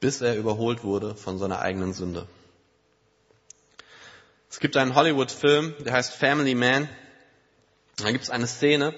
bis 0.00 0.20
er 0.20 0.36
überholt 0.36 0.84
wurde 0.84 1.14
von 1.14 1.38
seiner 1.38 1.60
eigenen 1.60 1.92
Sünde. 1.92 2.26
Es 4.48 4.58
gibt 4.58 4.76
einen 4.76 4.94
Hollywood-Film, 4.94 5.74
der 5.84 5.92
heißt 5.92 6.12
Family 6.12 6.54
Man. 6.54 6.88
Da 7.98 8.10
gibt 8.10 8.24
es 8.24 8.30
eine 8.30 8.46
Szene, 8.46 8.94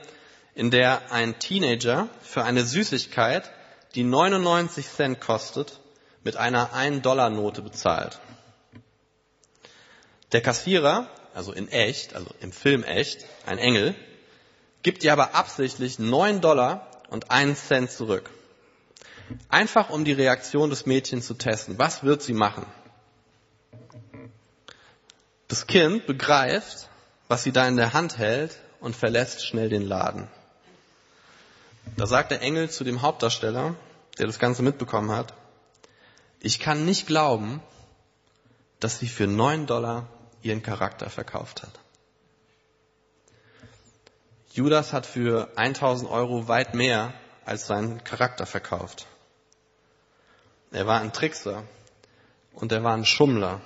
in 0.54 0.70
der 0.70 1.12
ein 1.12 1.38
Teenager 1.38 2.08
für 2.22 2.44
eine 2.44 2.64
Süßigkeit, 2.64 3.50
die 3.94 4.04
99 4.04 4.88
Cent 4.88 5.20
kostet, 5.20 5.80
mit 6.24 6.36
einer 6.36 6.72
1-Dollar-Note 6.72 7.62
bezahlt. 7.62 8.20
Der 10.32 10.40
Kassierer 10.40 11.08
also 11.34 11.52
in 11.52 11.68
echt, 11.68 12.14
also 12.14 12.30
im 12.40 12.52
Film 12.52 12.84
echt, 12.84 13.24
ein 13.46 13.58
Engel, 13.58 13.94
gibt 14.82 15.04
ihr 15.04 15.12
aber 15.12 15.34
absichtlich 15.34 15.98
9 15.98 16.40
Dollar 16.40 16.88
und 17.08 17.30
einen 17.30 17.56
Cent 17.56 17.90
zurück. 17.90 18.30
Einfach 19.48 19.90
um 19.90 20.04
die 20.04 20.12
Reaktion 20.12 20.70
des 20.70 20.86
Mädchens 20.86 21.26
zu 21.26 21.34
testen. 21.34 21.78
Was 21.78 22.02
wird 22.02 22.22
sie 22.22 22.34
machen? 22.34 22.66
Das 25.48 25.66
Kind 25.66 26.06
begreift, 26.06 26.88
was 27.28 27.42
sie 27.42 27.52
da 27.52 27.66
in 27.68 27.76
der 27.76 27.92
Hand 27.92 28.18
hält 28.18 28.58
und 28.80 28.96
verlässt 28.96 29.46
schnell 29.46 29.68
den 29.68 29.82
Laden. 29.82 30.28
Da 31.96 32.06
sagt 32.06 32.30
der 32.30 32.42
Engel 32.42 32.70
zu 32.70 32.84
dem 32.84 33.02
Hauptdarsteller, 33.02 33.74
der 34.18 34.26
das 34.26 34.38
Ganze 34.38 34.62
mitbekommen 34.62 35.10
hat, 35.10 35.34
ich 36.40 36.58
kann 36.58 36.84
nicht 36.84 37.06
glauben, 37.06 37.62
dass 38.80 38.98
sie 38.98 39.08
für 39.08 39.26
9 39.26 39.66
Dollar 39.66 40.08
ihren 40.42 40.62
Charakter 40.62 41.08
verkauft 41.10 41.62
hat. 41.62 41.78
Judas 44.52 44.92
hat 44.92 45.06
für 45.06 45.50
1000 45.56 46.10
Euro 46.10 46.46
weit 46.48 46.74
mehr 46.74 47.14
als 47.44 47.66
seinen 47.66 48.04
Charakter 48.04 48.44
verkauft. 48.44 49.06
Er 50.70 50.86
war 50.86 51.00
ein 51.00 51.12
Trickser 51.12 51.64
und 52.52 52.72
er 52.72 52.84
war 52.84 52.94
ein 52.94 53.04
Schummler. 53.04 53.60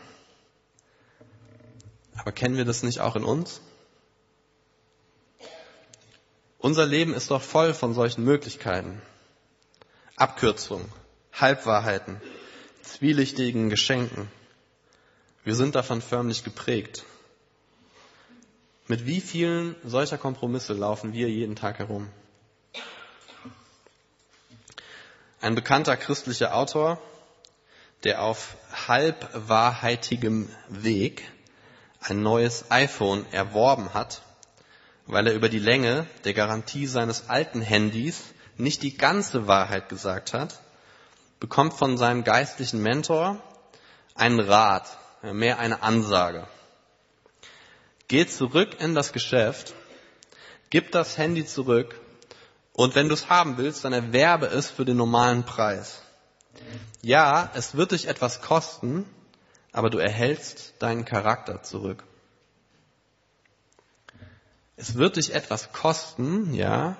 Aber 2.16 2.32
kennen 2.32 2.56
wir 2.56 2.64
das 2.64 2.82
nicht 2.82 3.00
auch 3.00 3.16
in 3.16 3.24
uns? 3.24 3.60
Unser 6.58 6.86
Leben 6.86 7.14
ist 7.14 7.30
doch 7.30 7.42
voll 7.42 7.74
von 7.74 7.94
solchen 7.94 8.24
Möglichkeiten. 8.24 9.02
Abkürzungen, 10.16 10.90
Halbwahrheiten, 11.32 12.20
zwielichtigen 12.82 13.68
Geschenken. 13.68 14.30
Wir 15.46 15.54
sind 15.54 15.76
davon 15.76 16.02
förmlich 16.02 16.42
geprägt. 16.42 17.04
Mit 18.88 19.06
wie 19.06 19.20
vielen 19.20 19.76
solcher 19.84 20.18
Kompromisse 20.18 20.72
laufen 20.72 21.12
wir 21.12 21.30
jeden 21.30 21.54
Tag 21.54 21.78
herum? 21.78 22.10
Ein 25.40 25.54
bekannter 25.54 25.96
christlicher 25.96 26.56
Autor, 26.56 27.00
der 28.02 28.22
auf 28.22 28.56
halbwahrheitigem 28.88 30.48
Weg 30.68 31.22
ein 32.00 32.24
neues 32.24 32.68
iPhone 32.72 33.24
erworben 33.30 33.94
hat, 33.94 34.22
weil 35.06 35.28
er 35.28 35.34
über 35.34 35.48
die 35.48 35.60
Länge 35.60 36.08
der 36.24 36.34
Garantie 36.34 36.88
seines 36.88 37.28
alten 37.28 37.60
Handys 37.60 38.20
nicht 38.56 38.82
die 38.82 38.96
ganze 38.96 39.46
Wahrheit 39.46 39.90
gesagt 39.90 40.32
hat, 40.32 40.60
bekommt 41.38 41.74
von 41.74 41.96
seinem 41.98 42.24
geistlichen 42.24 42.82
Mentor 42.82 43.40
einen 44.16 44.40
Rat, 44.40 44.98
mehr 45.34 45.58
eine 45.58 45.82
Ansage. 45.82 46.46
Geh 48.08 48.26
zurück 48.26 48.80
in 48.80 48.94
das 48.94 49.12
Geschäft, 49.12 49.74
gib 50.70 50.92
das 50.92 51.18
Handy 51.18 51.44
zurück 51.44 52.00
und 52.72 52.94
wenn 52.94 53.08
du 53.08 53.14
es 53.14 53.28
haben 53.28 53.56
willst, 53.56 53.84
dann 53.84 53.92
erwerbe 53.92 54.46
es 54.46 54.70
für 54.70 54.84
den 54.84 54.96
normalen 54.96 55.44
Preis. 55.44 56.02
Ja, 57.02 57.50
es 57.54 57.74
wird 57.74 57.92
dich 57.92 58.06
etwas 58.06 58.42
kosten, 58.42 59.04
aber 59.72 59.90
du 59.90 59.98
erhältst 59.98 60.74
deinen 60.78 61.04
Charakter 61.04 61.62
zurück. 61.62 62.04
Es 64.76 64.94
wird 64.94 65.16
dich 65.16 65.34
etwas 65.34 65.72
kosten, 65.72 66.52
ja, 66.52 66.96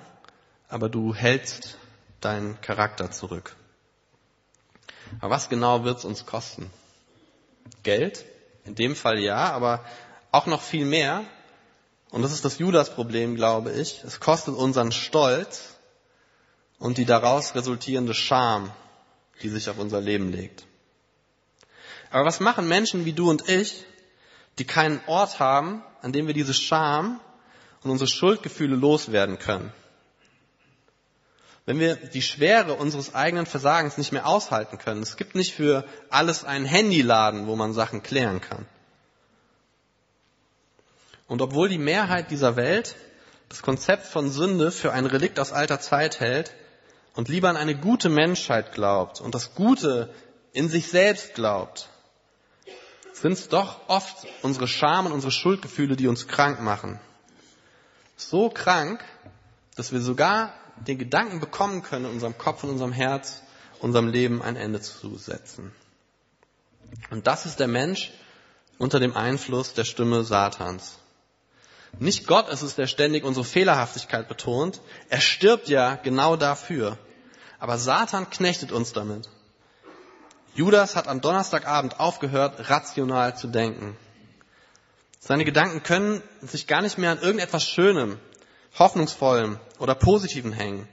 aber 0.69 0.89
du 0.89 1.15
hältst 1.15 1.77
deinen 2.21 2.61
Charakter 2.61 3.11
zurück. 3.11 3.55
Aber 5.21 5.35
was 5.35 5.49
genau 5.49 5.85
wird 5.85 5.99
es 5.99 6.05
uns 6.05 6.27
kosten? 6.27 6.71
Geld? 7.87 8.25
In 8.65 8.75
dem 8.75 8.97
Fall 8.97 9.21
ja, 9.21 9.53
aber 9.53 9.85
auch 10.33 10.47
noch 10.47 10.61
viel 10.61 10.85
mehr. 10.85 11.25
Und 12.11 12.23
das 12.23 12.33
ist 12.33 12.45
das 12.45 12.59
Judas-Problem, 12.59 13.37
glaube 13.37 13.73
ich. 13.73 14.03
Es 14.05 14.21
kostet 14.21 14.55
unseren 14.55 14.91
Stolz 14.93 15.77
und 16.79 16.99
die 16.99 17.05
daraus 17.05 17.55
resultierende 17.55 18.13
Scham, 18.13 18.71
die 19.43 19.49
sich 19.49 19.71
auf 19.71 19.79
unser 19.79 20.01
Leben 20.01 20.33
legt. 20.33 20.67
Aber 22.11 22.25
was 22.25 22.41
machen 22.41 22.69
Menschen 22.69 23.05
wie 23.05 23.13
du 23.13 23.31
und 23.31 23.49
ich, 23.49 23.85
die 24.59 24.67
keinen 24.67 25.01
Ort 25.07 25.39
haben, 25.39 25.83
an 26.03 26.13
dem 26.13 26.27
wir 26.27 26.35
diese 26.35 26.55
Scham 26.55 27.21
und 27.83 27.91
unsere 27.91 28.09
Schuldgefühle 28.09 28.75
loswerden 28.75 29.39
können? 29.39 29.73
Wenn 31.67 31.81
wir 31.81 31.97
die 31.97 32.23
Schwere 32.23 32.75
unseres 32.75 33.15
eigenen 33.15 33.45
Versagens 33.45 33.99
nicht 33.99 34.13
mehr 34.13 34.27
aushalten 34.27 34.79
können. 34.79 35.03
Es 35.03 35.17
gibt 35.17 35.35
nicht 35.35 35.53
für 35.53 35.85
alles 36.11 36.45
einen 36.45 36.65
Handyladen, 36.65 37.49
wo 37.49 37.57
man 37.57 37.75
Sachen 37.75 38.05
klären 38.05 38.41
kann. 38.41 38.67
Und 41.27 41.43
obwohl 41.43 41.69
die 41.69 41.79
Mehrheit 41.79 42.31
dieser 42.31 42.55
Welt 42.55 42.95
das 43.49 43.63
Konzept 43.63 44.07
von 44.07 44.31
Sünde 44.31 44.71
für 44.71 44.93
ein 44.93 45.07
Relikt 45.07 45.41
aus 45.41 45.53
alter 45.53 45.81
Zeit 45.81 46.21
hält 46.21 46.53
und 47.15 47.29
lieber 47.29 47.49
an 47.49 47.57
eine 47.57 47.77
gute 47.77 48.09
Menschheit 48.09 48.73
glaubt 48.73 49.21
und 49.21 49.35
das 49.35 49.55
Gute 49.55 50.15
in 50.53 50.69
sich 50.69 50.89
selbst 50.89 51.35
glaubt, 51.35 51.89
sind 53.13 53.33
es 53.33 53.49
doch 53.49 53.89
oft 53.89 54.27
unsere 54.43 54.69
Scham 54.69 55.07
und 55.07 55.13
unsere 55.13 55.33
Schuldgefühle, 55.33 55.97
die 55.97 56.07
uns 56.07 56.29
krank 56.29 56.61
machen. 56.61 57.01
So 58.17 58.51
krank, 58.51 59.03
dass 59.75 59.93
wir 59.93 60.01
sogar 60.01 60.53
den 60.87 60.99
Gedanken 60.99 61.41
bekommen 61.41 61.83
können, 61.83 62.07
in 62.07 62.13
unserem 62.13 62.39
Kopf 62.39 62.65
und 62.65 62.71
unserem 62.71 62.93
Herz, 62.93 63.43
unserem 63.81 64.09
Leben 64.09 64.43
ein 64.43 64.57
Ende 64.57 64.81
zu 64.81 65.17
setzen. 65.17 65.73
Und 67.11 67.27
das 67.27 67.47
ist 67.47 67.61
der 67.61 67.69
Mensch 67.69 68.13
unter 68.79 69.01
dem 69.01 69.17
Einfluss 69.17 69.75
der 69.75 69.85
Stimme 69.85 70.25
Satans. 70.25 70.99
Nicht 71.99 72.27
Gott 72.27 72.49
ist 72.49 72.63
es, 72.63 72.75
der 72.75 72.87
ständig 72.87 73.25
unsere 73.25 73.45
Fehlerhaftigkeit 73.45 74.29
betont. 74.29 74.81
Er 75.09 75.21
stirbt 75.21 75.69
ja 75.69 75.95
genau 75.97 76.37
dafür. 76.37 76.99
Aber 77.59 77.79
Satan 77.79 78.29
knechtet 78.29 78.71
uns 78.71 78.93
damit. 78.93 79.29
Judas 80.55 80.95
hat 80.97 81.09
am 81.09 81.21
Donnerstagabend 81.21 82.01
aufgehört, 82.01 82.71
rational 82.71 83.37
zu 83.37 83.47
denken. 83.47 83.97
Seine 85.21 85.45
Gedanken 85.45 85.83
können 85.83 86.23
sich 86.43 86.67
gar 86.67 86.83
nicht 86.83 86.99
mehr 86.99 87.11
an 87.11 87.21
irgendetwas 87.21 87.65
Schönem, 87.65 88.19
Hoffnungsvollem 88.79 89.59
oder 89.79 89.95
Positivem 89.95 90.53
hängen. 90.53 90.89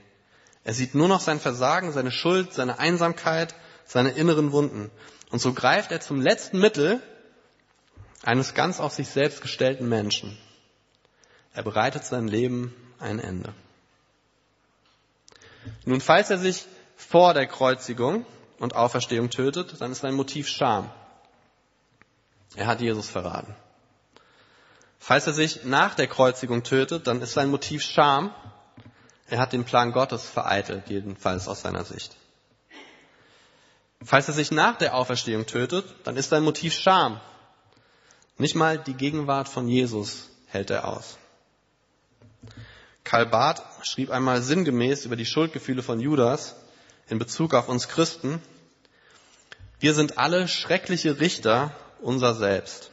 Er 0.64 0.72
sieht 0.72 0.94
nur 0.94 1.08
noch 1.08 1.20
sein 1.20 1.40
Versagen, 1.40 1.92
seine 1.92 2.10
Schuld, 2.10 2.54
seine 2.54 2.78
Einsamkeit, 2.78 3.54
seine 3.84 4.10
inneren 4.10 4.52
Wunden. 4.52 4.90
Und 5.30 5.40
so 5.40 5.52
greift 5.52 5.92
er 5.92 6.00
zum 6.00 6.20
letzten 6.20 6.58
Mittel 6.58 7.02
eines 8.22 8.54
ganz 8.54 8.80
auf 8.80 8.92
sich 8.92 9.08
selbst 9.08 9.42
gestellten 9.42 9.88
Menschen. 9.88 10.38
Er 11.52 11.62
bereitet 11.62 12.04
sein 12.04 12.26
Leben 12.26 12.74
ein 12.98 13.18
Ende. 13.18 13.52
Nun, 15.84 16.00
falls 16.00 16.30
er 16.30 16.38
sich 16.38 16.66
vor 16.96 17.34
der 17.34 17.46
Kreuzigung 17.46 18.24
und 18.58 18.74
Auferstehung 18.74 19.30
tötet, 19.30 19.80
dann 19.80 19.92
ist 19.92 20.00
sein 20.00 20.14
Motiv 20.14 20.48
Scham. 20.48 20.90
Er 22.56 22.66
hat 22.66 22.80
Jesus 22.80 23.08
verraten. 23.08 23.54
Falls 25.06 25.26
er 25.26 25.34
sich 25.34 25.64
nach 25.64 25.94
der 25.94 26.06
Kreuzigung 26.06 26.62
tötet, 26.62 27.06
dann 27.06 27.20
ist 27.20 27.34
sein 27.34 27.50
Motiv 27.50 27.82
Scham. 27.82 28.34
Er 29.28 29.38
hat 29.38 29.52
den 29.52 29.64
Plan 29.64 29.92
Gottes 29.92 30.24
vereitelt, 30.24 30.84
jedenfalls 30.88 31.46
aus 31.46 31.60
seiner 31.60 31.84
Sicht. 31.84 32.16
Falls 34.02 34.28
er 34.28 34.32
sich 34.32 34.50
nach 34.50 34.78
der 34.78 34.94
Auferstehung 34.94 35.44
tötet, 35.44 35.84
dann 36.04 36.16
ist 36.16 36.30
sein 36.30 36.42
Motiv 36.42 36.72
Scham. 36.72 37.20
Nicht 38.38 38.54
mal 38.54 38.78
die 38.78 38.94
Gegenwart 38.94 39.46
von 39.46 39.68
Jesus 39.68 40.30
hält 40.46 40.70
er 40.70 40.88
aus. 40.88 41.18
Karl 43.04 43.26
Barth 43.26 43.62
schrieb 43.82 44.08
einmal 44.08 44.40
sinngemäß 44.40 45.04
über 45.04 45.16
die 45.16 45.26
Schuldgefühle 45.26 45.82
von 45.82 46.00
Judas 46.00 46.56
in 47.10 47.18
Bezug 47.18 47.52
auf 47.52 47.68
uns 47.68 47.88
Christen, 47.88 48.40
wir 49.80 49.92
sind 49.92 50.16
alle 50.16 50.48
schreckliche 50.48 51.20
Richter 51.20 51.76
unser 52.00 52.34
Selbst. 52.34 52.90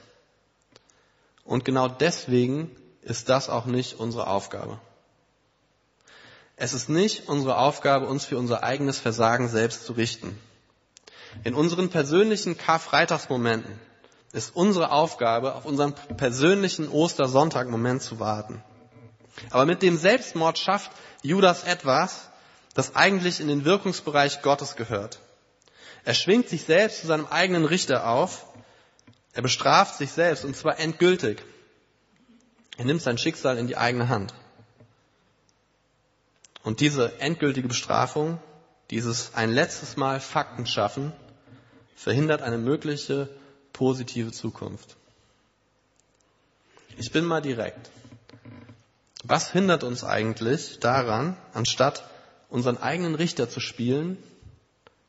Und 1.52 1.66
genau 1.66 1.90
deswegen 1.90 2.72
ist 3.02 3.28
das 3.28 3.50
auch 3.50 3.66
nicht 3.66 4.00
unsere 4.00 4.28
Aufgabe. 4.28 4.80
Es 6.56 6.72
ist 6.72 6.88
nicht 6.88 7.28
unsere 7.28 7.58
Aufgabe, 7.58 8.08
uns 8.08 8.24
für 8.24 8.38
unser 8.38 8.64
eigenes 8.64 9.00
Versagen 9.00 9.50
selbst 9.50 9.86
zu 9.86 9.92
richten. 9.92 10.40
In 11.44 11.54
unseren 11.54 11.90
persönlichen 11.90 12.58
Karfreitagsmomenten 12.58 13.78
ist 14.32 14.56
unsere 14.56 14.94
Aufgabe, 14.94 15.56
auf 15.56 15.66
unseren 15.66 15.94
persönlichen 16.16 16.88
Ostersonntagmoment 16.88 18.02
zu 18.02 18.22
warten. 18.22 18.64
Aber 19.50 19.66
mit 19.66 19.82
dem 19.82 19.98
Selbstmord 19.98 20.58
schafft 20.58 20.90
Judas 21.22 21.66
etwas, 21.66 22.30
das 22.76 22.96
eigentlich 22.96 23.42
in 23.42 23.50
den 23.50 23.66
Wirkungsbereich 23.66 24.42
Gottes 24.42 24.78
gehört. 24.78 25.20
Er 26.06 26.14
schwingt 26.14 26.48
sich 26.48 26.64
selbst 26.64 27.02
zu 27.02 27.08
seinem 27.08 27.26
eigenen 27.26 27.66
Richter 27.66 28.08
auf. 28.08 28.46
Er 29.34 29.42
bestraft 29.42 29.98
sich 29.98 30.12
selbst 30.12 30.44
und 30.46 30.56
zwar 30.56 30.80
endgültig. 30.80 31.42
Er 32.78 32.86
nimmt 32.86 33.02
sein 33.02 33.18
Schicksal 33.18 33.58
in 33.58 33.68
die 33.68 33.78
eigene 33.78 34.10
Hand. 34.10 34.34
Und 36.64 36.80
diese 36.80 37.20
endgültige 37.20 37.68
Bestrafung, 37.68 38.40
dieses 38.90 39.34
ein 39.34 39.52
letztes 39.52 39.98
Mal 39.98 40.20
Fakten 40.20 40.66
schaffen, 40.66 41.12
verhindert 41.96 42.42
eine 42.42 42.58
mögliche 42.58 43.30
positive 43.74 44.32
Zukunft. 44.32 44.98
Ich 46.98 47.12
bin 47.12 47.26
mal 47.26 47.42
direkt. 47.42 47.90
Was 49.24 49.52
hindert 49.52 49.84
uns 49.84 50.04
eigentlich 50.04 50.80
daran, 50.80 51.38
anstatt 51.54 52.04
unseren 52.50 52.78
eigenen 52.78 53.16
Richter 53.16 53.50
zu 53.50 53.60
spielen, 53.60 54.18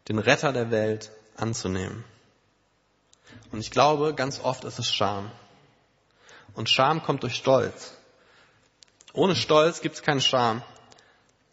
den 0.08 0.18
Retter 0.18 0.52
der 0.52 0.70
Welt 0.70 1.10
anzunehmen? 1.36 2.04
Und 3.50 3.60
ich 3.60 3.70
glaube, 3.70 4.14
ganz 4.14 4.40
oft 4.40 4.64
ist 4.64 4.78
es 4.78 4.90
Scham. 4.90 5.30
Und 6.54 6.68
Scham 6.68 7.02
kommt 7.02 7.22
durch 7.22 7.34
Stolz. 7.34 7.92
Ohne 9.12 9.36
Stolz 9.36 9.80
gibt 9.80 9.96
es 9.96 10.02
keinen 10.02 10.20
Scham. 10.20 10.62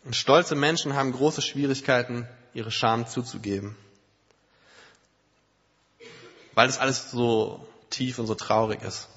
Und 0.06 0.16
stolze 0.16 0.56
Menschen 0.56 0.96
haben 0.96 1.12
große 1.12 1.42
Schwierigkeiten, 1.42 2.28
ihre 2.54 2.72
Scham 2.72 3.08
zuzugeben. 3.08 3.76
Weil 6.54 6.68
das 6.68 6.80
alles 6.80 7.12
so 7.12 7.68
tief 7.90 8.20
und 8.20 8.28
so 8.28 8.36
traurig 8.36 8.82
ist. 8.82 9.08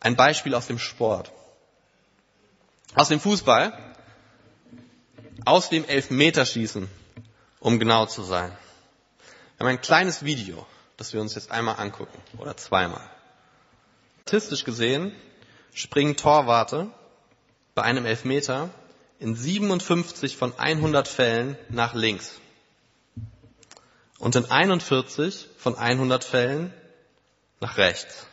Ein 0.00 0.16
Beispiel 0.16 0.54
aus 0.54 0.66
dem 0.66 0.78
Sport. 0.78 1.32
Aus 2.94 3.08
dem 3.08 3.20
Fußball. 3.20 3.88
aus 5.44 5.68
dem 5.70 5.84
Elfmeterschießen, 5.84 6.88
um 7.60 7.78
genau 7.78 8.06
zu 8.06 8.22
sein. 8.22 8.52
Wir 9.58 9.66
haben 9.66 9.74
ein 9.74 9.80
kleines 9.80 10.24
Video, 10.24 10.64
das 10.96 11.12
wir 11.12 11.20
uns 11.20 11.34
jetzt 11.34 11.50
einmal 11.50 11.80
angucken 11.80 12.16
oder 12.38 12.56
zweimal. 12.56 13.02
Statistisch 14.22 14.62
gesehen 14.62 15.12
springen 15.74 16.16
Torwarte 16.16 16.86
bei 17.74 17.82
einem 17.82 18.06
Elfmeter 18.06 18.70
in 19.18 19.34
57 19.34 20.36
von 20.36 20.56
100 20.56 21.08
Fällen 21.08 21.58
nach 21.70 21.94
links 21.94 22.40
und 24.20 24.36
in 24.36 24.48
41 24.48 25.48
von 25.56 25.76
100 25.76 26.22
Fällen 26.22 26.72
nach 27.58 27.78
rechts. 27.78 28.26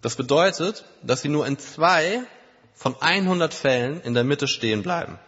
Das 0.00 0.16
bedeutet, 0.16 0.86
dass 1.02 1.20
sie 1.20 1.28
nur 1.28 1.46
in 1.46 1.58
zwei 1.58 2.22
von 2.74 2.96
100 2.98 3.52
Fällen 3.52 4.00
in 4.00 4.14
der 4.14 4.24
Mitte 4.24 4.48
stehen 4.48 4.82
bleiben. 4.82 5.18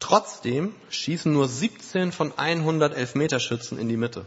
Trotzdem 0.00 0.74
schießen 0.90 1.32
nur 1.32 1.48
17 1.48 2.10
von 2.10 2.36
100 2.36 2.94
Elfmeterschützen 2.94 3.78
in 3.78 3.88
die 3.88 3.96
Mitte. 3.96 4.24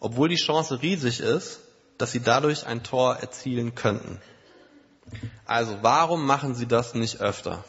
Obwohl 0.00 0.28
die 0.28 0.36
Chance 0.36 0.80
riesig 0.80 1.20
ist, 1.20 1.60
dass 1.98 2.12
sie 2.12 2.20
dadurch 2.20 2.66
ein 2.66 2.82
Tor 2.82 3.16
erzielen 3.16 3.74
könnten. 3.74 4.20
Also 5.44 5.76
warum 5.82 6.24
machen 6.24 6.54
sie 6.54 6.66
das 6.66 6.94
nicht 6.94 7.20
öfter? 7.20 7.64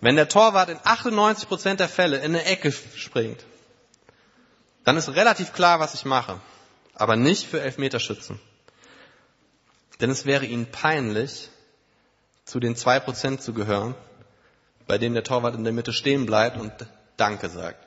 Wenn 0.00 0.16
der 0.16 0.28
Torwart 0.28 0.68
in 0.68 0.78
98 0.84 1.48
Prozent 1.48 1.80
der 1.80 1.88
Fälle 1.88 2.18
in 2.18 2.34
eine 2.34 2.44
Ecke 2.44 2.70
springt, 2.70 3.44
dann 4.84 4.96
ist 4.96 5.08
relativ 5.08 5.54
klar, 5.54 5.80
was 5.80 5.94
ich 5.94 6.04
mache 6.04 6.38
aber 6.98 7.16
nicht 7.16 7.46
für 7.46 7.60
Elfmeterschützen. 7.60 8.38
Denn 10.00 10.10
es 10.10 10.26
wäre 10.26 10.44
ihnen 10.44 10.70
peinlich, 10.70 11.48
zu 12.44 12.60
den 12.60 12.76
zwei 12.76 12.98
Prozent 13.00 13.40
zu 13.42 13.54
gehören, 13.54 13.94
bei 14.88 14.98
dem 14.98 15.14
der 15.14 15.22
Torwart 15.22 15.54
in 15.54 15.62
der 15.62 15.72
Mitte 15.72 15.92
stehen 15.92 16.26
bleibt 16.26 16.56
und 16.56 16.72
Danke 17.16 17.48
sagt. 17.48 17.86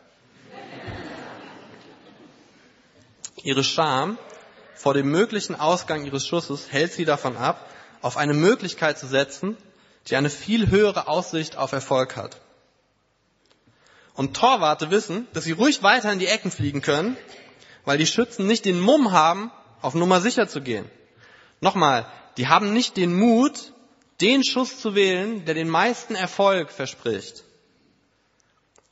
Ihre 3.43 3.63
Scham 3.63 4.17
vor 4.75 4.93
dem 4.93 5.11
möglichen 5.11 5.55
Ausgang 5.59 6.05
ihres 6.05 6.25
Schusses 6.25 6.71
hält 6.71 6.93
sie 6.93 7.05
davon 7.05 7.35
ab, 7.35 7.69
auf 8.01 8.15
eine 8.17 8.33
Möglichkeit 8.33 8.97
zu 8.97 9.07
setzen, 9.07 9.57
die 10.07 10.15
eine 10.15 10.29
viel 10.29 10.69
höhere 10.69 11.07
Aussicht 11.07 11.57
auf 11.57 11.73
Erfolg 11.73 12.15
hat. 12.15 12.37
Und 14.13 14.35
Torwarte 14.35 14.91
wissen, 14.91 15.27
dass 15.33 15.43
sie 15.43 15.51
ruhig 15.51 15.83
weiter 15.83 16.11
in 16.13 16.19
die 16.19 16.27
Ecken 16.27 16.51
fliegen 16.51 16.81
können 16.81 17.17
weil 17.85 17.97
die 17.97 18.07
Schützen 18.07 18.47
nicht 18.47 18.65
den 18.65 18.79
Mumm 18.79 19.11
haben, 19.11 19.51
auf 19.81 19.95
Nummer 19.95 20.21
sicher 20.21 20.47
zu 20.47 20.61
gehen. 20.61 20.89
Nochmal, 21.59 22.05
die 22.37 22.47
haben 22.47 22.73
nicht 22.73 22.97
den 22.97 23.13
Mut, 23.13 23.73
den 24.21 24.43
Schuss 24.43 24.79
zu 24.79 24.95
wählen, 24.95 25.45
der 25.45 25.55
den 25.55 25.69
meisten 25.69 26.15
Erfolg 26.15 26.71
verspricht, 26.71 27.43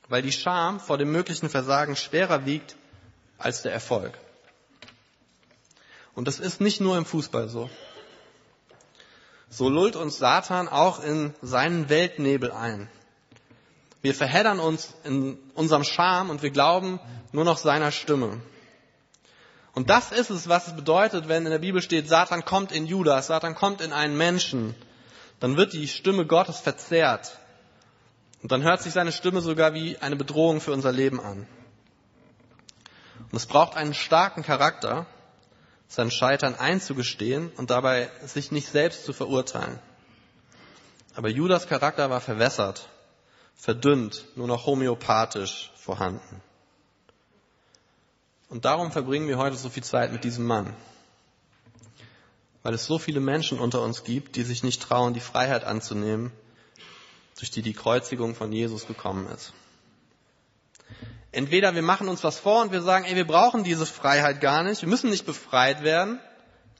weil 0.08 0.22
die 0.22 0.32
Scham 0.32 0.80
vor 0.80 0.98
dem 0.98 1.12
möglichen 1.12 1.48
Versagen 1.48 1.96
schwerer 1.96 2.46
wiegt 2.46 2.76
als 3.38 3.62
der 3.62 3.72
Erfolg. 3.72 4.18
Und 6.14 6.26
das 6.26 6.40
ist 6.40 6.60
nicht 6.60 6.80
nur 6.80 6.98
im 6.98 7.04
Fußball 7.04 7.48
so. 7.48 7.70
So 9.48 9.68
lullt 9.68 9.96
uns 9.96 10.18
Satan 10.18 10.68
auch 10.68 11.02
in 11.02 11.34
seinen 11.42 11.88
Weltnebel 11.88 12.52
ein. 12.52 12.88
Wir 14.02 14.14
verheddern 14.14 14.60
uns 14.60 14.94
in 15.04 15.38
unserem 15.54 15.84
Scham 15.84 16.30
und 16.30 16.42
wir 16.42 16.50
glauben 16.50 17.00
nur 17.32 17.44
noch 17.44 17.58
seiner 17.58 17.92
Stimme. 17.92 18.40
Und 19.72 19.90
das 19.90 20.10
ist 20.10 20.30
es, 20.30 20.48
was 20.48 20.68
es 20.68 20.76
bedeutet, 20.76 21.28
wenn 21.28 21.44
in 21.44 21.52
der 21.52 21.58
Bibel 21.58 21.82
steht, 21.82 22.08
Satan 22.08 22.44
kommt 22.44 22.72
in 22.72 22.86
Judas, 22.86 23.28
Satan 23.28 23.54
kommt 23.54 23.80
in 23.80 23.92
einen 23.92 24.16
Menschen. 24.16 24.74
Dann 25.40 25.56
wird 25.56 25.72
die 25.72 25.88
Stimme 25.88 26.26
Gottes 26.26 26.60
verzerrt. 26.60 27.38
Und 28.42 28.52
dann 28.52 28.62
hört 28.62 28.82
sich 28.82 28.92
seine 28.92 29.12
Stimme 29.12 29.40
sogar 29.40 29.74
wie 29.74 29.98
eine 29.98 30.16
Bedrohung 30.16 30.60
für 30.60 30.72
unser 30.72 30.92
Leben 30.92 31.20
an. 31.20 31.46
Und 33.30 33.36
es 33.36 33.46
braucht 33.46 33.76
einen 33.76 33.94
starken 33.94 34.42
Charakter, 34.42 35.06
sein 35.88 36.10
Scheitern 36.10 36.54
einzugestehen 36.54 37.50
und 37.56 37.70
dabei 37.70 38.10
sich 38.24 38.52
nicht 38.52 38.68
selbst 38.68 39.04
zu 39.04 39.12
verurteilen. 39.12 39.78
Aber 41.16 41.28
Judas 41.28 41.66
Charakter 41.66 42.08
war 42.10 42.20
verwässert, 42.20 42.88
verdünnt, 43.56 44.24
nur 44.36 44.46
noch 44.46 44.66
homöopathisch 44.66 45.72
vorhanden. 45.76 46.42
Und 48.48 48.64
darum 48.64 48.92
verbringen 48.92 49.28
wir 49.28 49.38
heute 49.38 49.56
so 49.56 49.68
viel 49.68 49.84
Zeit 49.84 50.12
mit 50.12 50.24
diesem 50.24 50.46
Mann. 50.46 50.74
Weil 52.62 52.74
es 52.74 52.86
so 52.86 52.98
viele 52.98 53.20
Menschen 53.20 53.58
unter 53.58 53.82
uns 53.82 54.04
gibt, 54.04 54.36
die 54.36 54.42
sich 54.42 54.62
nicht 54.62 54.82
trauen, 54.82 55.14
die 55.14 55.20
Freiheit 55.20 55.64
anzunehmen, 55.64 56.32
durch 57.38 57.50
die 57.50 57.62
die 57.62 57.72
Kreuzigung 57.72 58.34
von 58.34 58.52
Jesus 58.52 58.86
gekommen 58.86 59.26
ist. 59.34 59.52
Entweder 61.32 61.74
wir 61.74 61.82
machen 61.82 62.08
uns 62.08 62.24
was 62.24 62.38
vor 62.38 62.62
und 62.62 62.72
wir 62.72 62.82
sagen, 62.82 63.04
ey, 63.04 63.14
wir 63.14 63.26
brauchen 63.26 63.62
diese 63.62 63.86
Freiheit 63.86 64.40
gar 64.40 64.62
nicht, 64.62 64.82
wir 64.82 64.88
müssen 64.88 65.10
nicht 65.10 65.26
befreit 65.26 65.84
werden, 65.84 66.18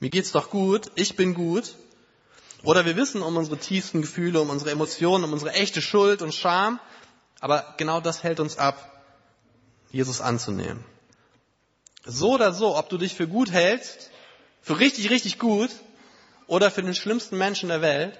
mir 0.01 0.11
geht's 0.11 0.33
doch 0.33 0.51
gut, 0.51 0.91
ich 0.97 1.17
bin 1.17 1.35
gut. 1.35 1.75
Oder 2.63 2.85
wir 2.85 2.97
wissen 2.97 3.23
um 3.23 3.37
unsere 3.37 3.57
tiefsten 3.57 4.03
Gefühle, 4.03 4.41
um 4.41 4.51
unsere 4.51 4.71
Emotionen, 4.71 5.25
um 5.25 5.33
unsere 5.33 5.53
echte 5.53 5.81
Schuld 5.81 6.21
und 6.21 6.35
Scham, 6.35 6.81
aber 7.41 7.75
genau 7.79 8.01
das 8.01 8.23
hält 8.23 8.41
uns 8.41 8.59
ab, 8.59 9.03
Jesus 9.91 10.21
anzunehmen. 10.21 10.85
So 12.05 12.33
oder 12.35 12.53
so, 12.53 12.77
ob 12.77 12.89
du 12.89 12.99
dich 12.99 13.15
für 13.15 13.29
gut 13.29 13.51
hältst, 13.51 14.11
für 14.63 14.79
richtig, 14.79 15.11
richtig 15.11 15.39
gut 15.39 15.71
oder 16.47 16.71
für 16.71 16.83
den 16.83 16.95
schlimmsten 16.95 17.39
Menschen 17.39 17.69
der 17.69 17.83
Welt, 17.83 18.19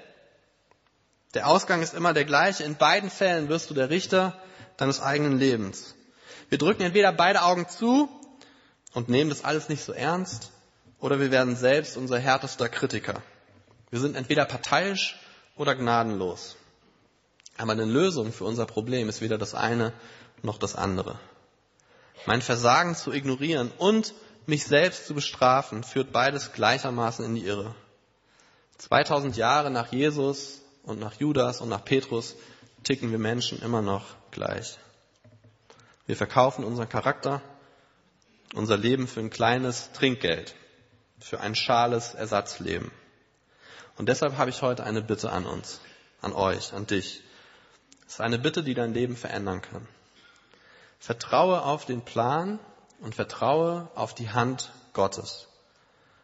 der 1.35 1.47
Ausgang 1.47 1.83
ist 1.83 1.95
immer 1.95 2.13
der 2.13 2.25
gleiche. 2.25 2.65
In 2.65 2.77
beiden 2.77 3.11
Fällen 3.11 3.49
wirst 3.49 3.71
du 3.71 3.75
der 3.75 3.91
Richter 3.91 4.41
deines 4.77 5.01
eigenen 5.01 5.39
Lebens. 5.39 5.95
Wir 6.49 6.59
drücken 6.59 6.83
entweder 6.83 7.13
beide 7.13 7.43
Augen 7.43 7.69
zu 7.69 8.09
und 8.93 9.09
nehmen 9.09 9.31
das 9.31 9.45
alles 9.45 9.69
nicht 9.69 9.85
so 9.85 9.93
ernst, 9.93 10.51
oder 10.99 11.19
wir 11.19 11.31
werden 11.31 11.57
selbst 11.57 11.97
unser 11.97 12.19
härtester 12.19 12.69
Kritiker. 12.69 13.23
Wir 13.91 14.01
sind 14.01 14.17
entweder 14.17 14.45
parteiisch 14.45 15.19
oder 15.57 15.75
gnadenlos. 15.75 16.57
Aber 17.57 17.73
eine 17.73 17.85
Lösung 17.85 18.33
für 18.33 18.45
unser 18.45 18.67
Problem 18.67 19.09
ist 19.09 19.21
weder 19.21 19.39
das 19.39 19.55
eine 19.55 19.93
noch 20.43 20.59
das 20.59 20.75
andere. 20.75 21.19
Mein 22.27 22.43
Versagen 22.43 22.95
zu 22.95 23.13
ignorieren 23.13 23.71
und 23.79 24.15
mich 24.51 24.65
selbst 24.65 25.07
zu 25.07 25.15
bestrafen, 25.15 25.83
führt 25.83 26.13
beides 26.13 26.53
gleichermaßen 26.53 27.25
in 27.25 27.35
die 27.37 27.47
Irre. 27.47 27.75
2000 28.79 29.37
Jahre 29.37 29.71
nach 29.71 29.93
Jesus 29.93 30.61
und 30.83 31.01
nach 31.01 31.15
Judas 31.15 31.61
und 31.61 31.69
nach 31.69 31.85
Petrus 31.85 32.37
ticken 32.83 33.11
wir 33.11 33.19
Menschen 33.19 33.63
immer 33.63 33.81
noch 33.81 34.05
gleich. 34.31 34.79
Wir 36.07 36.17
verkaufen 36.17 36.65
unseren 36.65 36.89
Charakter, 36.89 37.41
unser 38.55 38.77
Leben 38.77 39.07
für 39.07 39.21
ein 39.21 39.31
kleines 39.31 39.93
Trinkgeld, 39.93 40.55
für 41.21 41.41
ein 41.41 41.55
schales 41.55 42.15
Ersatzleben. 42.15 42.91
Und 43.97 44.09
deshalb 44.09 44.37
habe 44.39 44.51
ich 44.51 44.63
heute 44.63 44.85
eine 44.85 45.03
Bitte 45.03 45.31
an 45.31 45.47
uns, 45.47 45.81
an 46.21 46.33
euch, 46.33 46.73
an 46.73 46.87
dich. 46.87 47.23
Es 48.07 48.15
ist 48.15 48.21
eine 48.21 48.39
Bitte, 48.39 48.63
die 48.65 48.75
dein 48.75 48.95
Leben 48.95 49.17
verändern 49.17 49.63
kann. 49.63 49.87
Vertraue 50.99 51.63
auf 51.63 51.85
den 51.87 52.03
Plan 52.03 52.59
und 53.01 53.15
vertraue 53.15 53.89
auf 53.95 54.15
die 54.15 54.31
Hand 54.31 54.71
Gottes. 54.93 55.49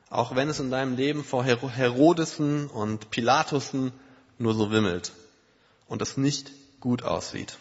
Auch 0.08 0.36
wenn 0.36 0.48
es 0.48 0.60
in 0.60 0.70
deinem 0.70 0.96
Leben 0.96 1.24
vor 1.24 1.44
Herodesen 1.44 2.68
und 2.68 3.10
Pilatusen 3.10 3.92
nur 4.38 4.54
so 4.54 4.70
wimmelt 4.70 5.12
und 5.88 6.02
es 6.02 6.16
nicht 6.16 6.52
gut 6.80 7.02
aussieht. 7.02 7.58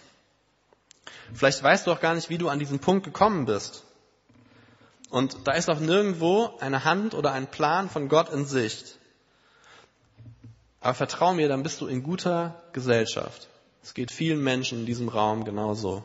Vielleicht 1.33 1.63
weißt 1.63 1.87
du 1.87 1.91
auch 1.91 2.01
gar 2.01 2.13
nicht, 2.13 2.29
wie 2.29 2.37
du 2.37 2.49
an 2.49 2.59
diesen 2.59 2.79
Punkt 2.79 3.03
gekommen 3.03 3.45
bist. 3.45 3.83
Und 5.09 5.47
da 5.47 5.53
ist 5.53 5.69
auch 5.69 5.79
nirgendwo 5.79 6.51
eine 6.59 6.83
Hand 6.83 7.13
oder 7.13 7.31
ein 7.31 7.49
Plan 7.49 7.89
von 7.89 8.09
Gott 8.09 8.29
in 8.29 8.45
Sicht. 8.45 8.99
Aber 10.81 10.93
vertrau 10.93 11.33
mir, 11.33 11.47
dann 11.47 11.63
bist 11.63 11.81
du 11.81 11.87
in 11.87 12.03
guter 12.03 12.61
Gesellschaft. 12.73 13.47
Es 13.81 13.93
geht 13.93 14.11
vielen 14.11 14.43
Menschen 14.43 14.79
in 14.79 14.85
diesem 14.85 15.09
Raum 15.09 15.45
genauso. 15.45 16.03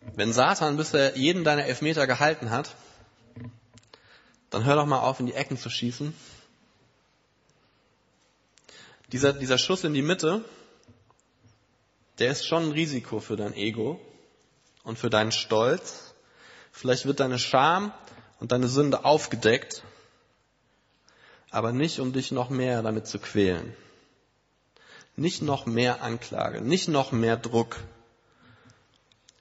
Wenn 0.00 0.32
Satan 0.32 0.76
bisher 0.76 1.16
jeden 1.16 1.44
deiner 1.44 1.66
Elfmeter 1.66 2.06
gehalten 2.06 2.50
hat, 2.50 2.74
dann 4.50 4.64
hör 4.64 4.76
doch 4.76 4.86
mal 4.86 5.00
auf, 5.00 5.20
in 5.20 5.26
die 5.26 5.34
Ecken 5.34 5.56
zu 5.56 5.70
schießen. 5.70 6.14
Dieser, 9.12 9.32
dieser 9.32 9.58
Schuss 9.58 9.84
in 9.84 9.94
die 9.94 10.02
Mitte, 10.02 10.44
der 12.18 12.30
ist 12.30 12.46
schon 12.46 12.64
ein 12.64 12.72
Risiko 12.72 13.20
für 13.20 13.36
dein 13.36 13.54
Ego 13.54 14.00
und 14.84 14.98
für 14.98 15.10
deinen 15.10 15.32
Stolz. 15.32 16.14
Vielleicht 16.72 17.06
wird 17.06 17.20
deine 17.20 17.38
Scham 17.38 17.92
und 18.38 18.52
deine 18.52 18.68
Sünde 18.68 19.04
aufgedeckt, 19.04 19.82
aber 21.50 21.72
nicht, 21.72 21.98
um 22.00 22.12
dich 22.12 22.30
noch 22.30 22.50
mehr 22.50 22.82
damit 22.82 23.06
zu 23.06 23.18
quälen. 23.18 23.76
Nicht 25.16 25.42
noch 25.42 25.66
mehr 25.66 26.02
Anklage, 26.02 26.60
nicht 26.60 26.88
noch 26.88 27.12
mehr 27.12 27.36
Druck, 27.36 27.76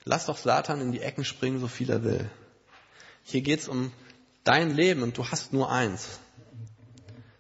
Lass 0.10 0.26
doch 0.26 0.38
Satan 0.38 0.82
in 0.82 0.92
die 0.92 1.02
Ecken 1.02 1.24
springen, 1.24 1.60
so 1.60 1.68
viel 1.68 1.88
er 1.92 2.04
will. 2.04 2.28
Hier 3.24 3.42
geht's 3.42 3.68
um 3.68 3.92
dein 4.44 4.76
Leben 4.76 5.04
und 5.04 5.16
du 5.16 5.28
hast 5.28 5.54
nur 5.54 5.72
eins. 5.72 6.20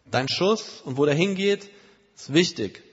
Dein 0.05 0.27
Schuss 0.27 0.79
und 0.81 0.95
wo 0.95 1.07
der 1.07 1.15
hingeht, 1.15 1.67
ist 2.15 2.31
wichtig. 2.31 2.83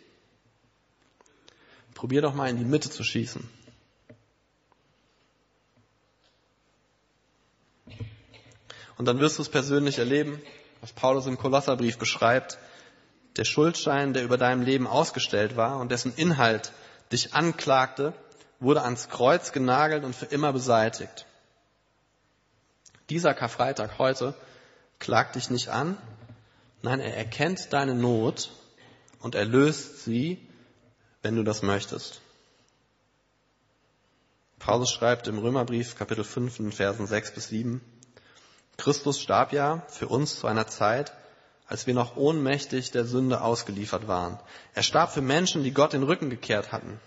Probier 1.92 2.22
doch 2.22 2.32
mal 2.32 2.48
in 2.48 2.56
die 2.56 2.64
Mitte 2.64 2.88
zu 2.88 3.04
schießen. 3.04 3.46
Und 8.96 9.04
dann 9.04 9.20
wirst 9.20 9.36
du 9.36 9.42
es 9.42 9.50
persönlich 9.50 9.98
erleben, 9.98 10.40
was 10.80 10.94
Paulus 10.94 11.26
im 11.26 11.36
Kolosserbrief 11.36 11.98
beschreibt. 11.98 12.56
Der 13.36 13.44
Schuldschein, 13.44 14.14
der 14.14 14.24
über 14.24 14.38
deinem 14.38 14.62
Leben 14.62 14.86
ausgestellt 14.86 15.58
war 15.58 15.78
und 15.80 15.92
dessen 15.92 16.14
Inhalt 16.16 16.72
dich 17.12 17.34
anklagte, 17.34 18.14
wurde 18.60 18.82
ans 18.82 19.08
Kreuz 19.08 19.52
genagelt 19.52 20.04
und 20.04 20.14
für 20.14 20.26
immer 20.26 20.52
beseitigt. 20.52 21.26
Dieser 23.10 23.34
Karfreitag 23.34 23.98
heute 23.98 24.34
klagt 24.98 25.36
dich 25.36 25.50
nicht 25.50 25.68
an, 25.68 25.96
nein, 26.82 27.00
er 27.00 27.16
erkennt 27.16 27.72
deine 27.72 27.94
Not 27.94 28.50
und 29.20 29.34
erlöst 29.34 30.04
sie, 30.04 30.38
wenn 31.22 31.36
du 31.36 31.42
das 31.42 31.62
möchtest. 31.62 32.20
Paulus 34.58 34.90
schreibt 34.90 35.28
im 35.28 35.38
Römerbrief 35.38 35.96
Kapitel 35.96 36.24
5 36.24 36.58
in 36.60 36.72
Versen 36.72 37.06
6 37.06 37.32
bis 37.32 37.48
7, 37.48 37.80
Christus 38.76 39.20
starb 39.20 39.52
ja 39.52 39.82
für 39.88 40.08
uns 40.08 40.38
zu 40.40 40.46
einer 40.46 40.66
Zeit, 40.66 41.12
als 41.66 41.86
wir 41.86 41.94
noch 41.94 42.16
ohnmächtig 42.16 42.90
der 42.90 43.04
Sünde 43.04 43.40
ausgeliefert 43.40 44.06
waren. 44.06 44.38
Er 44.74 44.82
starb 44.82 45.12
für 45.12 45.22
Menschen, 45.22 45.64
die 45.64 45.72
Gott 45.72 45.92
den 45.92 46.02
Rücken 46.02 46.30
gekehrt 46.30 46.72
hatten. 46.72 47.00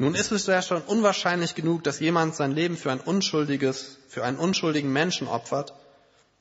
Nun 0.00 0.14
ist 0.14 0.30
es 0.30 0.46
ja 0.46 0.62
schon 0.62 0.82
unwahrscheinlich 0.82 1.56
genug, 1.56 1.82
dass 1.82 1.98
jemand 1.98 2.36
sein 2.36 2.52
Leben 2.52 2.76
für 2.76 2.92
ein 2.92 3.00
unschuldiges, 3.00 3.98
für 4.08 4.22
einen 4.22 4.38
unschuldigen 4.38 4.92
Menschen 4.92 5.26
opfert. 5.26 5.74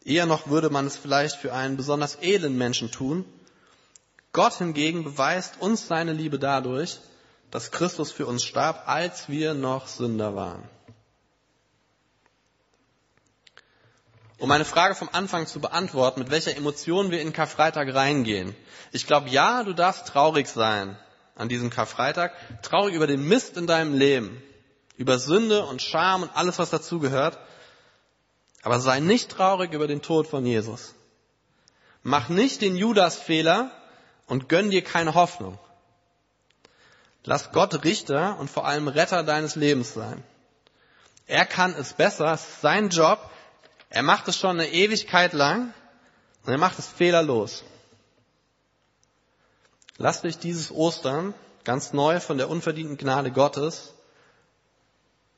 Eher 0.05 0.27
noch 0.27 0.47
würde 0.47 0.69
man 0.69 0.85
es 0.85 0.95
vielleicht 0.95 1.37
für 1.37 1.53
einen 1.53 1.75
besonders 1.75 2.19
edlen 2.21 2.55
Menschen 2.55 2.91
tun. 2.91 3.25
Gott 4.31 4.53
hingegen 4.53 5.03
beweist 5.03 5.59
uns 5.59 5.87
seine 5.87 6.13
Liebe 6.13 6.37
dadurch, 6.37 6.99
dass 7.49 7.71
Christus 7.71 8.11
für 8.11 8.27
uns 8.27 8.43
starb, 8.43 8.83
als 8.87 9.27
wir 9.27 9.55
noch 9.55 9.87
Sünder 9.87 10.35
waren. 10.35 10.63
Um 14.37 14.51
eine 14.51 14.65
Frage 14.65 14.93
vom 14.93 15.09
Anfang 15.11 15.47
zu 15.47 15.59
beantworten, 15.59 16.19
mit 16.19 16.29
welcher 16.29 16.55
Emotion 16.55 17.09
wir 17.09 17.21
in 17.21 17.33
Karfreitag 17.33 17.91
reingehen. 17.95 18.55
Ich 18.91 19.07
glaube, 19.07 19.29
ja, 19.29 19.63
du 19.63 19.73
darfst 19.73 20.05
traurig 20.07 20.47
sein 20.47 20.95
an 21.37 21.49
diesem 21.49 21.69
Karfreitag, 21.69 22.33
traurig 22.61 22.93
über 22.95 23.07
den 23.07 23.27
Mist 23.27 23.57
in 23.57 23.67
deinem 23.67 23.93
Leben, 23.93 24.41
über 24.97 25.19
Sünde 25.19 25.65
und 25.65 25.81
Scham 25.81 26.23
und 26.23 26.35
alles, 26.35 26.59
was 26.59 26.69
dazugehört. 26.69 27.37
Aber 28.63 28.79
sei 28.79 28.99
nicht 28.99 29.29
traurig 29.29 29.73
über 29.73 29.87
den 29.87 30.01
Tod 30.01 30.27
von 30.27 30.45
Jesus. 30.45 30.95
Mach 32.03 32.29
nicht 32.29 32.61
den 32.61 32.75
Judas-Fehler 32.75 33.71
und 34.25 34.49
gönn 34.49 34.71
dir 34.71 34.83
keine 34.83 35.13
Hoffnung. 35.13 35.57
Lass 37.23 37.51
Gott 37.51 37.83
Richter 37.83 38.39
und 38.39 38.49
vor 38.49 38.65
allem 38.65 38.87
Retter 38.87 39.23
deines 39.23 39.55
Lebens 39.55 39.93
sein. 39.93 40.23
Er 41.27 41.45
kann 41.45 41.75
es 41.75 41.93
besser, 41.93 42.33
es 42.33 42.41
ist 42.41 42.61
sein 42.61 42.89
Job, 42.89 43.19
er 43.89 44.03
macht 44.03 44.27
es 44.27 44.37
schon 44.37 44.59
eine 44.59 44.69
Ewigkeit 44.69 45.33
lang 45.33 45.73
und 46.45 46.51
er 46.51 46.57
macht 46.57 46.79
es 46.79 46.87
fehlerlos. 46.87 47.63
Lass 49.97 50.21
dich 50.21 50.37
dieses 50.37 50.71
Ostern 50.71 51.33
ganz 51.63 51.91
neu 51.91 52.19
von 52.19 52.37
der 52.37 52.49
unverdienten 52.49 52.97
Gnade 52.97 53.31
Gottes 53.31 53.93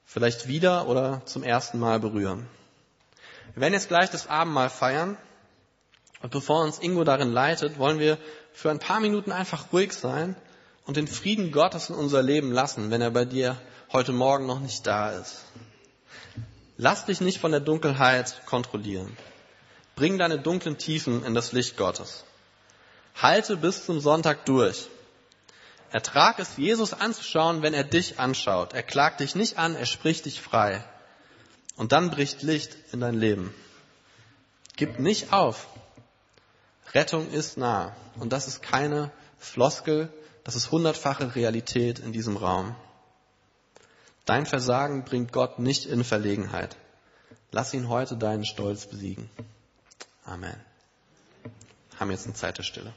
vielleicht 0.05 0.47
wieder 0.47 0.87
oder 0.87 1.21
zum 1.25 1.43
ersten 1.43 1.79
Mal 1.79 1.99
berühren. 1.99 2.47
Wir 3.53 3.61
werden 3.61 3.73
jetzt 3.73 3.87
gleich 3.87 4.09
das 4.09 4.27
Abendmahl 4.27 4.69
feiern 4.69 5.17
und 6.21 6.31
bevor 6.31 6.63
uns 6.63 6.79
Ingo 6.79 7.03
darin 7.03 7.31
leitet, 7.31 7.79
wollen 7.79 7.99
wir 7.99 8.17
für 8.51 8.69
ein 8.69 8.79
paar 8.79 8.99
Minuten 8.99 9.31
einfach 9.31 9.71
ruhig 9.71 9.93
sein 9.93 10.35
und 10.85 10.97
den 10.97 11.07
Frieden 11.07 11.51
Gottes 11.51 11.89
in 11.89 11.95
unser 11.95 12.21
Leben 12.21 12.51
lassen, 12.51 12.91
wenn 12.91 13.01
er 13.01 13.11
bei 13.11 13.25
dir 13.25 13.55
heute 13.93 14.11
Morgen 14.11 14.45
noch 14.45 14.59
nicht 14.59 14.85
da 14.85 15.11
ist. 15.11 15.45
Lass 16.77 17.05
dich 17.05 17.21
nicht 17.21 17.39
von 17.39 17.51
der 17.51 17.59
Dunkelheit 17.59 18.41
kontrollieren. 18.45 19.15
Bring 19.95 20.17
deine 20.17 20.39
dunklen 20.39 20.77
Tiefen 20.77 21.23
in 21.23 21.33
das 21.33 21.51
Licht 21.51 21.77
Gottes. 21.77 22.23
Halte 23.21 23.57
bis 23.57 23.85
zum 23.85 23.99
Sonntag 23.99 24.45
durch. 24.45 24.87
Ertrag 25.91 26.39
es, 26.39 26.57
Jesus 26.57 26.93
anzuschauen, 26.93 27.61
wenn 27.61 27.73
er 27.73 27.83
dich 27.83 28.19
anschaut. 28.19 28.73
Er 28.73 28.83
klagt 28.83 29.19
dich 29.19 29.35
nicht 29.35 29.57
an, 29.57 29.75
er 29.75 29.85
spricht 29.85 30.25
dich 30.25 30.39
frei. 30.39 30.83
Und 31.75 31.91
dann 31.91 32.11
bricht 32.11 32.43
Licht 32.43 32.75
in 32.91 32.99
dein 32.99 33.15
Leben. 33.15 33.53
Gib 34.75 34.99
nicht 34.99 35.33
auf. 35.33 35.67
Rettung 36.93 37.31
ist 37.31 37.57
nah. 37.57 37.95
Und 38.17 38.31
das 38.31 38.47
ist 38.47 38.61
keine 38.61 39.11
Floskel, 39.37 40.11
das 40.43 40.55
ist 40.55 40.71
hundertfache 40.71 41.35
Realität 41.35 41.99
in 41.99 42.11
diesem 42.11 42.37
Raum. 42.37 42.75
Dein 44.25 44.45
Versagen 44.45 45.05
bringt 45.05 45.31
Gott 45.31 45.59
nicht 45.59 45.85
in 45.85 46.03
Verlegenheit. 46.03 46.75
Lass 47.51 47.73
ihn 47.73 47.89
heute 47.89 48.15
deinen 48.15 48.45
Stolz 48.45 48.85
besiegen. 48.85 49.29
Amen. 50.23 50.55
Haben 51.99 52.11
jetzt 52.11 52.25
eine 52.25 52.35
Zeit 52.35 52.57
der 52.57 52.63
Stille. 52.63 52.93